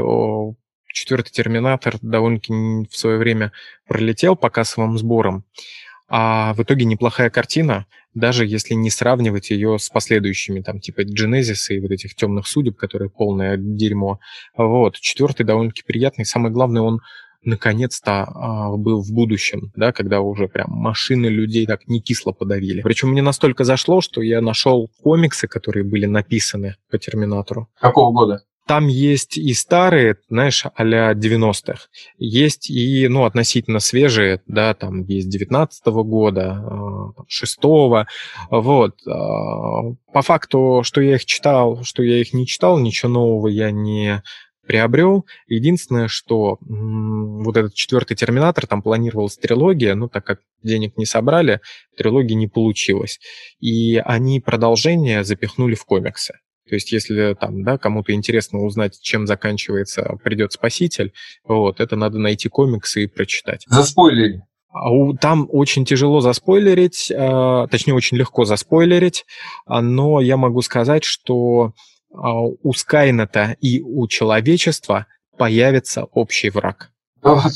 [0.92, 2.52] четвертый Терминатор довольно-таки
[2.90, 3.52] в свое время
[3.86, 5.44] пролетел по кассовым сборам,
[6.08, 11.68] а в итоге неплохая картина, даже если не сравнивать ее с последующими, там, типа Genesis
[11.68, 14.18] и вот этих темных судеб, которые полное дерьмо.
[14.56, 14.98] Вот.
[14.98, 16.24] Четвертый довольно-таки приятный.
[16.24, 17.00] Самое главное, он
[17.42, 22.82] наконец-то а, был в будущем, да, когда уже прям машины людей так не кисло подавили.
[22.82, 27.68] Причем мне настолько зашло, что я нашел комиксы, которые были написаны по Терминатору.
[27.80, 28.42] Какого года?
[28.68, 31.84] Там есть и старые, знаешь, а-ля 90-х.
[32.18, 36.62] Есть и, ну, относительно свежие, да, там есть 19-го года,
[37.26, 37.94] 6-го.
[37.94, 38.06] А,
[38.50, 38.94] вот.
[39.06, 43.70] А, по факту, что я их читал, что я их не читал, ничего нового я
[43.70, 44.22] не
[44.68, 45.24] приобрел.
[45.46, 46.58] Единственное, что
[47.42, 51.60] вот этот четвертый терминатор, там планировалась трилогия, но так как денег не собрали,
[51.96, 53.20] трилогия не получилась.
[53.60, 56.34] И они продолжение запихнули в комиксы.
[56.68, 61.12] То есть, если там, да, кому-то интересно узнать, чем заканчивается «Придет спаситель»,
[61.44, 63.64] вот, это надо найти комиксы и прочитать.
[63.68, 64.42] Заспойлери.
[64.70, 69.24] А там очень тяжело заспойлерить, а, точнее, очень легко заспойлерить,
[69.64, 71.72] а, но я могу сказать, что
[72.10, 76.90] у Скайнета и у человечества появится общий враг.
[77.22, 77.52] Вот,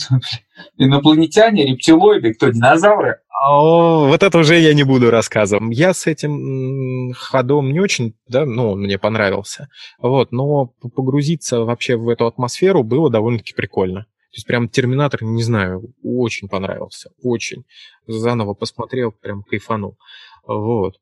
[0.76, 3.20] инопланетяне, рептилоиды, кто, динозавры?
[3.44, 5.76] О, вот это уже я не буду рассказывать.
[5.76, 9.68] Я с этим ходом не очень, да, ну, он мне понравился.
[9.98, 14.02] Вот, но погрузиться вообще в эту атмосферу было довольно-таки прикольно.
[14.02, 17.64] То есть прям Терминатор, не знаю, очень понравился, очень.
[18.06, 19.98] Заново посмотрел, прям кайфанул.
[20.46, 20.94] Вот.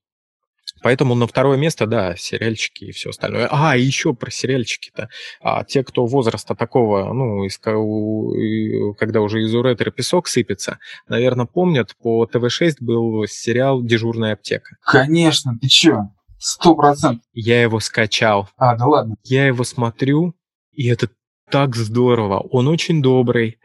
[0.82, 3.48] Поэтому на второе место, да, сериальчики и все остальное.
[3.50, 5.08] А, и еще про сериальчики-то.
[5.40, 10.78] А, те, кто возраста такого, ну, из, когда уже из уретра песок сыпется,
[11.08, 14.76] наверное, помнят, по ТВ-6 был сериал «Дежурная аптека».
[14.82, 16.10] Конечно, ты че?
[16.38, 17.22] Сто процентов.
[17.34, 18.48] Я его скачал.
[18.56, 19.16] А, да ладно.
[19.24, 20.34] Я его смотрю,
[20.72, 21.10] и это
[21.50, 22.38] так здорово.
[22.38, 23.58] Он очень добрый.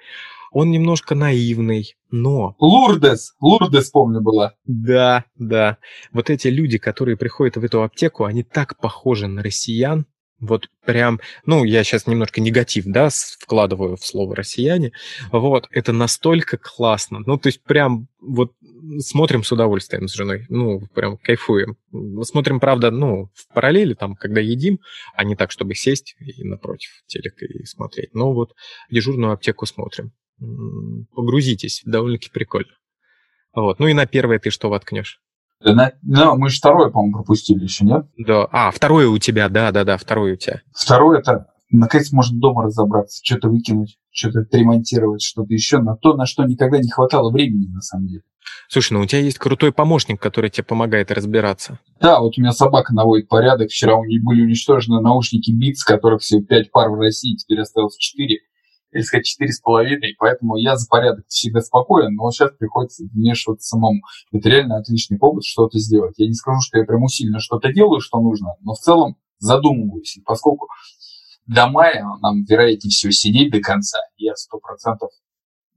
[0.55, 2.55] Он немножко наивный, но...
[2.59, 3.35] Лурдес!
[3.41, 4.53] Лурдес, помню, была.
[4.63, 5.79] Да, да.
[6.13, 10.05] Вот эти люди, которые приходят в эту аптеку, они так похожи на россиян.
[10.39, 14.93] Вот прям, ну, я сейчас немножко негатив, да, вкладываю в слово «россияне».
[15.29, 17.19] Вот, это настолько классно.
[17.25, 18.53] Ну, то есть прям вот
[18.99, 20.45] смотрим с удовольствием с женой.
[20.49, 21.77] Ну, прям кайфуем.
[22.23, 24.79] Смотрим, правда, ну, в параллели, там, когда едим,
[25.15, 28.13] а не так, чтобы сесть и напротив телека и смотреть.
[28.13, 28.53] Но вот
[28.89, 30.11] дежурную аптеку смотрим
[31.13, 32.73] погрузитесь, довольно-таки прикольно.
[33.53, 33.79] Вот.
[33.79, 35.21] Ну и на первое ты что воткнешь?
[35.63, 38.05] Да, на, ну, мы же второе, по-моему, пропустили еще, нет?
[38.17, 38.47] Да.
[38.51, 40.61] А, второе у тебя, да, да, да, второе у тебя.
[40.73, 46.25] Второе это, наконец, можно дома разобраться, что-то выкинуть, что-то отремонтировать, что-то еще, на то, на
[46.25, 48.23] что никогда не хватало времени, на самом деле.
[48.69, 51.79] Слушай, ну у тебя есть крутой помощник, который тебе помогает разбираться.
[51.99, 53.69] Да, вот у меня собака наводит порядок.
[53.69, 57.97] Вчера у нее были уничтожены наушники Beats, которых всего 5 пар в России, теперь осталось
[57.97, 58.39] 4
[58.95, 63.67] или сказать, четыре с половиной, поэтому я за порядок всегда спокоен, но сейчас приходится вмешиваться
[63.67, 63.99] самому.
[64.31, 66.13] Это реально отличный повод что-то сделать.
[66.15, 70.15] Я не скажу, что я прям усиленно что-то делаю, что нужно, но в целом задумываюсь.
[70.15, 70.69] И поскольку
[71.45, 75.11] до мая нам, вероятнее всего, сидеть до конца, я сто процентов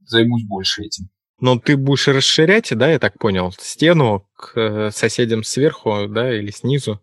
[0.05, 1.09] займусь больше этим.
[1.39, 6.51] Но ты будешь расширять, да, я так понял, стену к э, соседям сверху, да, или
[6.51, 7.01] снизу?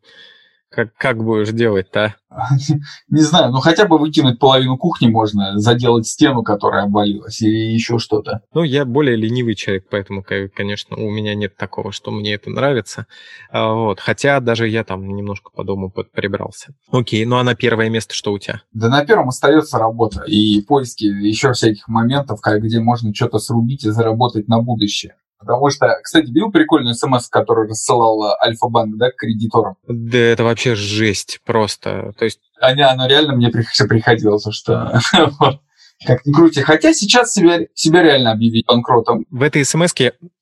[0.76, 2.16] Как, как будешь делать-то?
[3.08, 7.98] Не знаю, ну хотя бы выкинуть половину кухни можно, заделать стену, которая обвалилась, или еще
[7.98, 8.42] что-то.
[8.52, 13.06] Ну, я более ленивый человек, поэтому, конечно, у меня нет такого, что мне это нравится.
[13.50, 14.00] А, вот.
[14.00, 16.74] Хотя даже я там немножко по дому прибрался.
[16.90, 18.60] Окей, ну а на первое место что у тебя?
[18.74, 23.90] Да на первом остается работа и поиски еще всяких моментов, где можно что-то срубить и
[23.90, 25.14] заработать на будущее.
[25.38, 29.76] Потому что, кстати, видел прикольную смс, которую рассылал Альфа-банк, да, к кредиторам?
[29.86, 32.12] Да это вообще жесть просто.
[32.18, 32.40] То есть...
[32.60, 34.98] Аня, оно реально мне приходило, то что
[36.04, 36.60] как ни крути.
[36.60, 39.24] Хотя сейчас себя, себя реально объявить банкротом.
[39.30, 39.92] В этой смс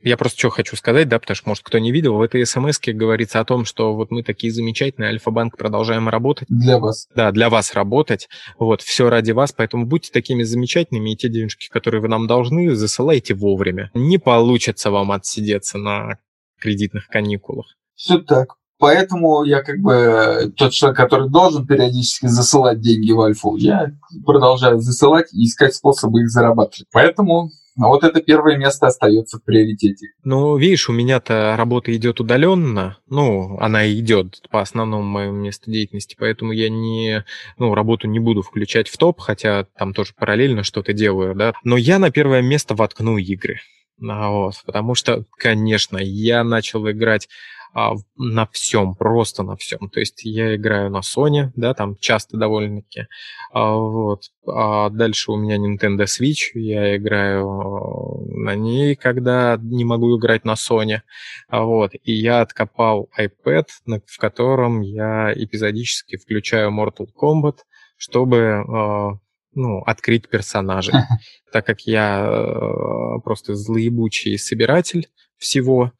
[0.01, 2.79] я просто что хочу сказать, да, потому что, может, кто не видел, в этой смс
[2.81, 6.49] говорится о том, что вот мы такие замечательные, Альфа-банк, продолжаем работать.
[6.49, 7.09] Для вас.
[7.15, 8.29] Да, для вас работать.
[8.59, 12.75] Вот, все ради вас, поэтому будьте такими замечательными, и те денежки, которые вы нам должны,
[12.75, 13.91] засылайте вовремя.
[13.95, 16.19] Не получится вам отсидеться на
[16.59, 17.67] кредитных каникулах.
[17.95, 18.57] Все так.
[18.85, 23.93] Поэтому я как бы тот человек, который должен периодически засылать деньги в Альфу, я
[24.27, 26.87] продолжаю засылать и искать способы их зарабатывать.
[26.93, 27.49] Поэтому
[27.81, 30.09] А вот это первое место остается в приоритете.
[30.23, 36.15] Ну, видишь, у меня-то работа идет удаленно, ну, она идет по основному моему месту деятельности,
[36.19, 37.25] поэтому я не,
[37.57, 41.79] ну, работу не буду включать в топ, хотя там тоже параллельно что-то делаю, да, но
[41.79, 43.61] я на первое место воткну игры.
[44.07, 47.29] А, вот, потому что, конечно, я начал играть
[47.75, 49.91] а, на всем, просто на всем.
[49.91, 53.09] То есть я играю на Sony, да, там часто довольно-таки.
[53.53, 54.31] А, вот.
[54.47, 60.53] А дальше у меня Nintendo Switch, я играю на ней, когда не могу играть на
[60.53, 61.01] Sony.
[61.49, 61.93] А, вот.
[62.05, 63.67] И я откопал iPad,
[64.07, 67.59] в котором я эпизодически включаю Mortal Kombat,
[67.97, 69.19] чтобы а,
[69.55, 70.95] ну, открыть персонажей.
[71.53, 75.09] Так как я э, просто злоебучий собиратель
[75.39, 75.93] всего,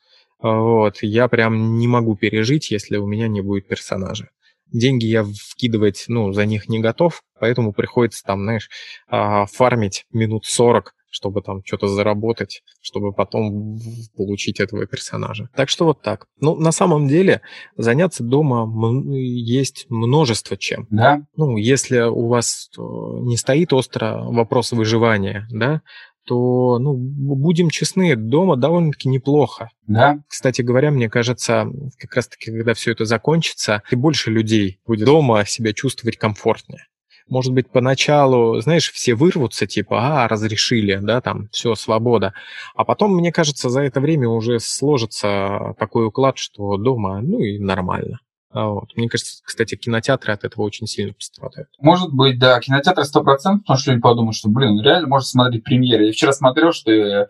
[0.45, 4.29] вот, я прям не могу пережить, если у меня не будет персонажа.
[4.71, 8.69] Деньги я вкидывать, ну, за них не готов, поэтому приходится там, знаешь,
[9.09, 13.79] а, фармить минут 40, чтобы там что-то заработать, чтобы потом
[14.17, 15.49] получить этого персонажа.
[15.55, 16.27] Так что вот так.
[16.41, 17.41] Ну, на самом деле,
[17.77, 18.69] заняться дома
[19.17, 20.89] есть множество чем.
[20.91, 21.23] Да.
[21.37, 25.81] Ну, если у вас э, не стоит остро вопрос выживания, да,
[26.25, 29.71] то, ну, будем честны, дома довольно-таки неплохо.
[29.87, 30.19] Да.
[30.29, 35.45] Кстати говоря, мне кажется, как раз-таки, когда все это закончится, и больше людей будет дома
[35.45, 36.87] себя чувствовать комфортнее.
[37.29, 42.35] Может быть, поначалу, знаешь, все вырвутся, типа, а, разрешили, да, там, все, свобода.
[42.75, 47.59] А потом, мне кажется, за это время уже сложится такой уклад, что дома, ну и
[47.59, 48.21] нормально.
[48.55, 48.91] А вот.
[48.95, 51.69] Мне кажется, кстати, кинотеатры от этого очень сильно пострадают.
[51.81, 56.07] Может быть, да, кинотеатры 100%, потому что люди подумают, что, блин, реально можно смотреть премьеры.
[56.07, 57.27] Я вчера смотрел, что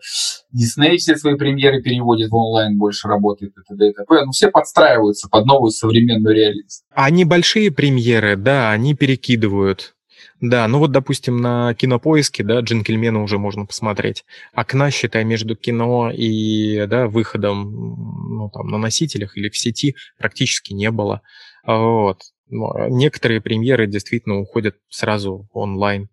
[0.51, 3.89] Дисней все свои премьеры переводит в онлайн, больше работает и т.д.
[3.89, 4.23] и т.п.
[4.23, 6.83] Ну, все подстраиваются под новую современную реальность.
[6.91, 9.94] А небольшие премьеры, да, они перекидывают
[10.41, 14.25] да, ну вот, допустим, на кинопоиске, да, джентльмена уже можно посмотреть.
[14.53, 17.71] Окна, считай, между кино и да, выходом
[18.37, 21.21] ну, там, на носителях или в сети практически не было.
[21.65, 22.21] Вот.
[22.47, 26.09] Некоторые премьеры действительно уходят сразу онлайн.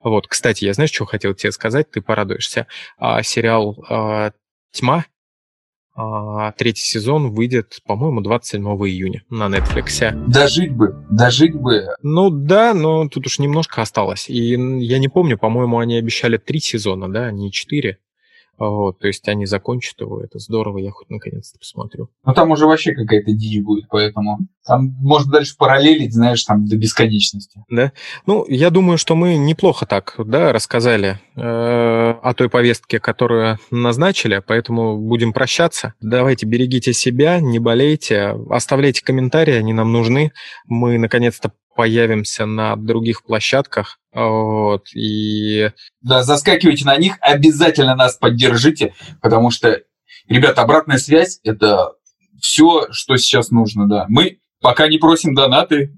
[0.00, 2.68] Вот, кстати, я знаешь, что хотел тебе сказать, ты порадуешься.
[2.98, 4.30] А, сериал а,
[4.70, 5.04] «Тьма» А,
[6.56, 10.12] третий сезон выйдет, по-моему, 27 июня на Netflix.
[10.28, 11.86] Дожить бы, дожить бы.
[12.02, 14.28] Ну да, но тут уж немножко осталось.
[14.28, 17.98] И я не помню, по-моему, они обещали три сезона, да, а не четыре.
[18.58, 22.08] Вот, то есть они закончат его, это здорово, я хоть наконец-то посмотрю.
[22.24, 26.76] Ну там уже вообще какая-то дичь будет, поэтому там можно дальше параллелить, знаешь, там до
[26.76, 27.62] бесконечности.
[27.70, 27.92] Да?
[28.26, 34.42] Ну, я думаю, что мы неплохо так, да, рассказали э, о той повестке, которую назначили,
[34.44, 35.94] поэтому будем прощаться.
[36.00, 40.32] Давайте берегите себя, не болейте, оставляйте комментарии, они нам нужны.
[40.66, 43.98] Мы наконец-то появимся на других площадках.
[44.12, 45.70] Вот, и...
[46.00, 49.82] Да, заскакивайте на них, обязательно нас поддержите, потому что,
[50.28, 51.92] ребята, обратная связь– это
[52.40, 54.06] все, что сейчас нужно, да.
[54.08, 55.92] Мы пока не просим донаты,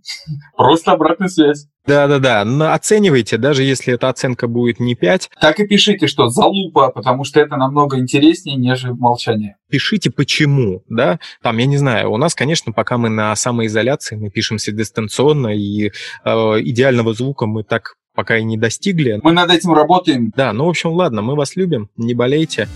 [0.55, 1.69] просто обратная связь.
[1.87, 2.43] Да-да-да,
[2.75, 5.31] оценивайте, даже если эта оценка будет не 5.
[5.41, 9.57] Так и пишите, что залупа, потому что это намного интереснее, нежели молчание.
[9.71, 14.29] Пишите почему, да, там, я не знаю, у нас, конечно, пока мы на самоизоляции, мы
[14.29, 19.21] пишемся дистанционно, и э, идеального звука мы так пока и не достигли.
[19.23, 20.31] Мы над этим работаем.
[20.37, 22.69] Да, ну, в общем, ладно, мы вас любим, не болейте.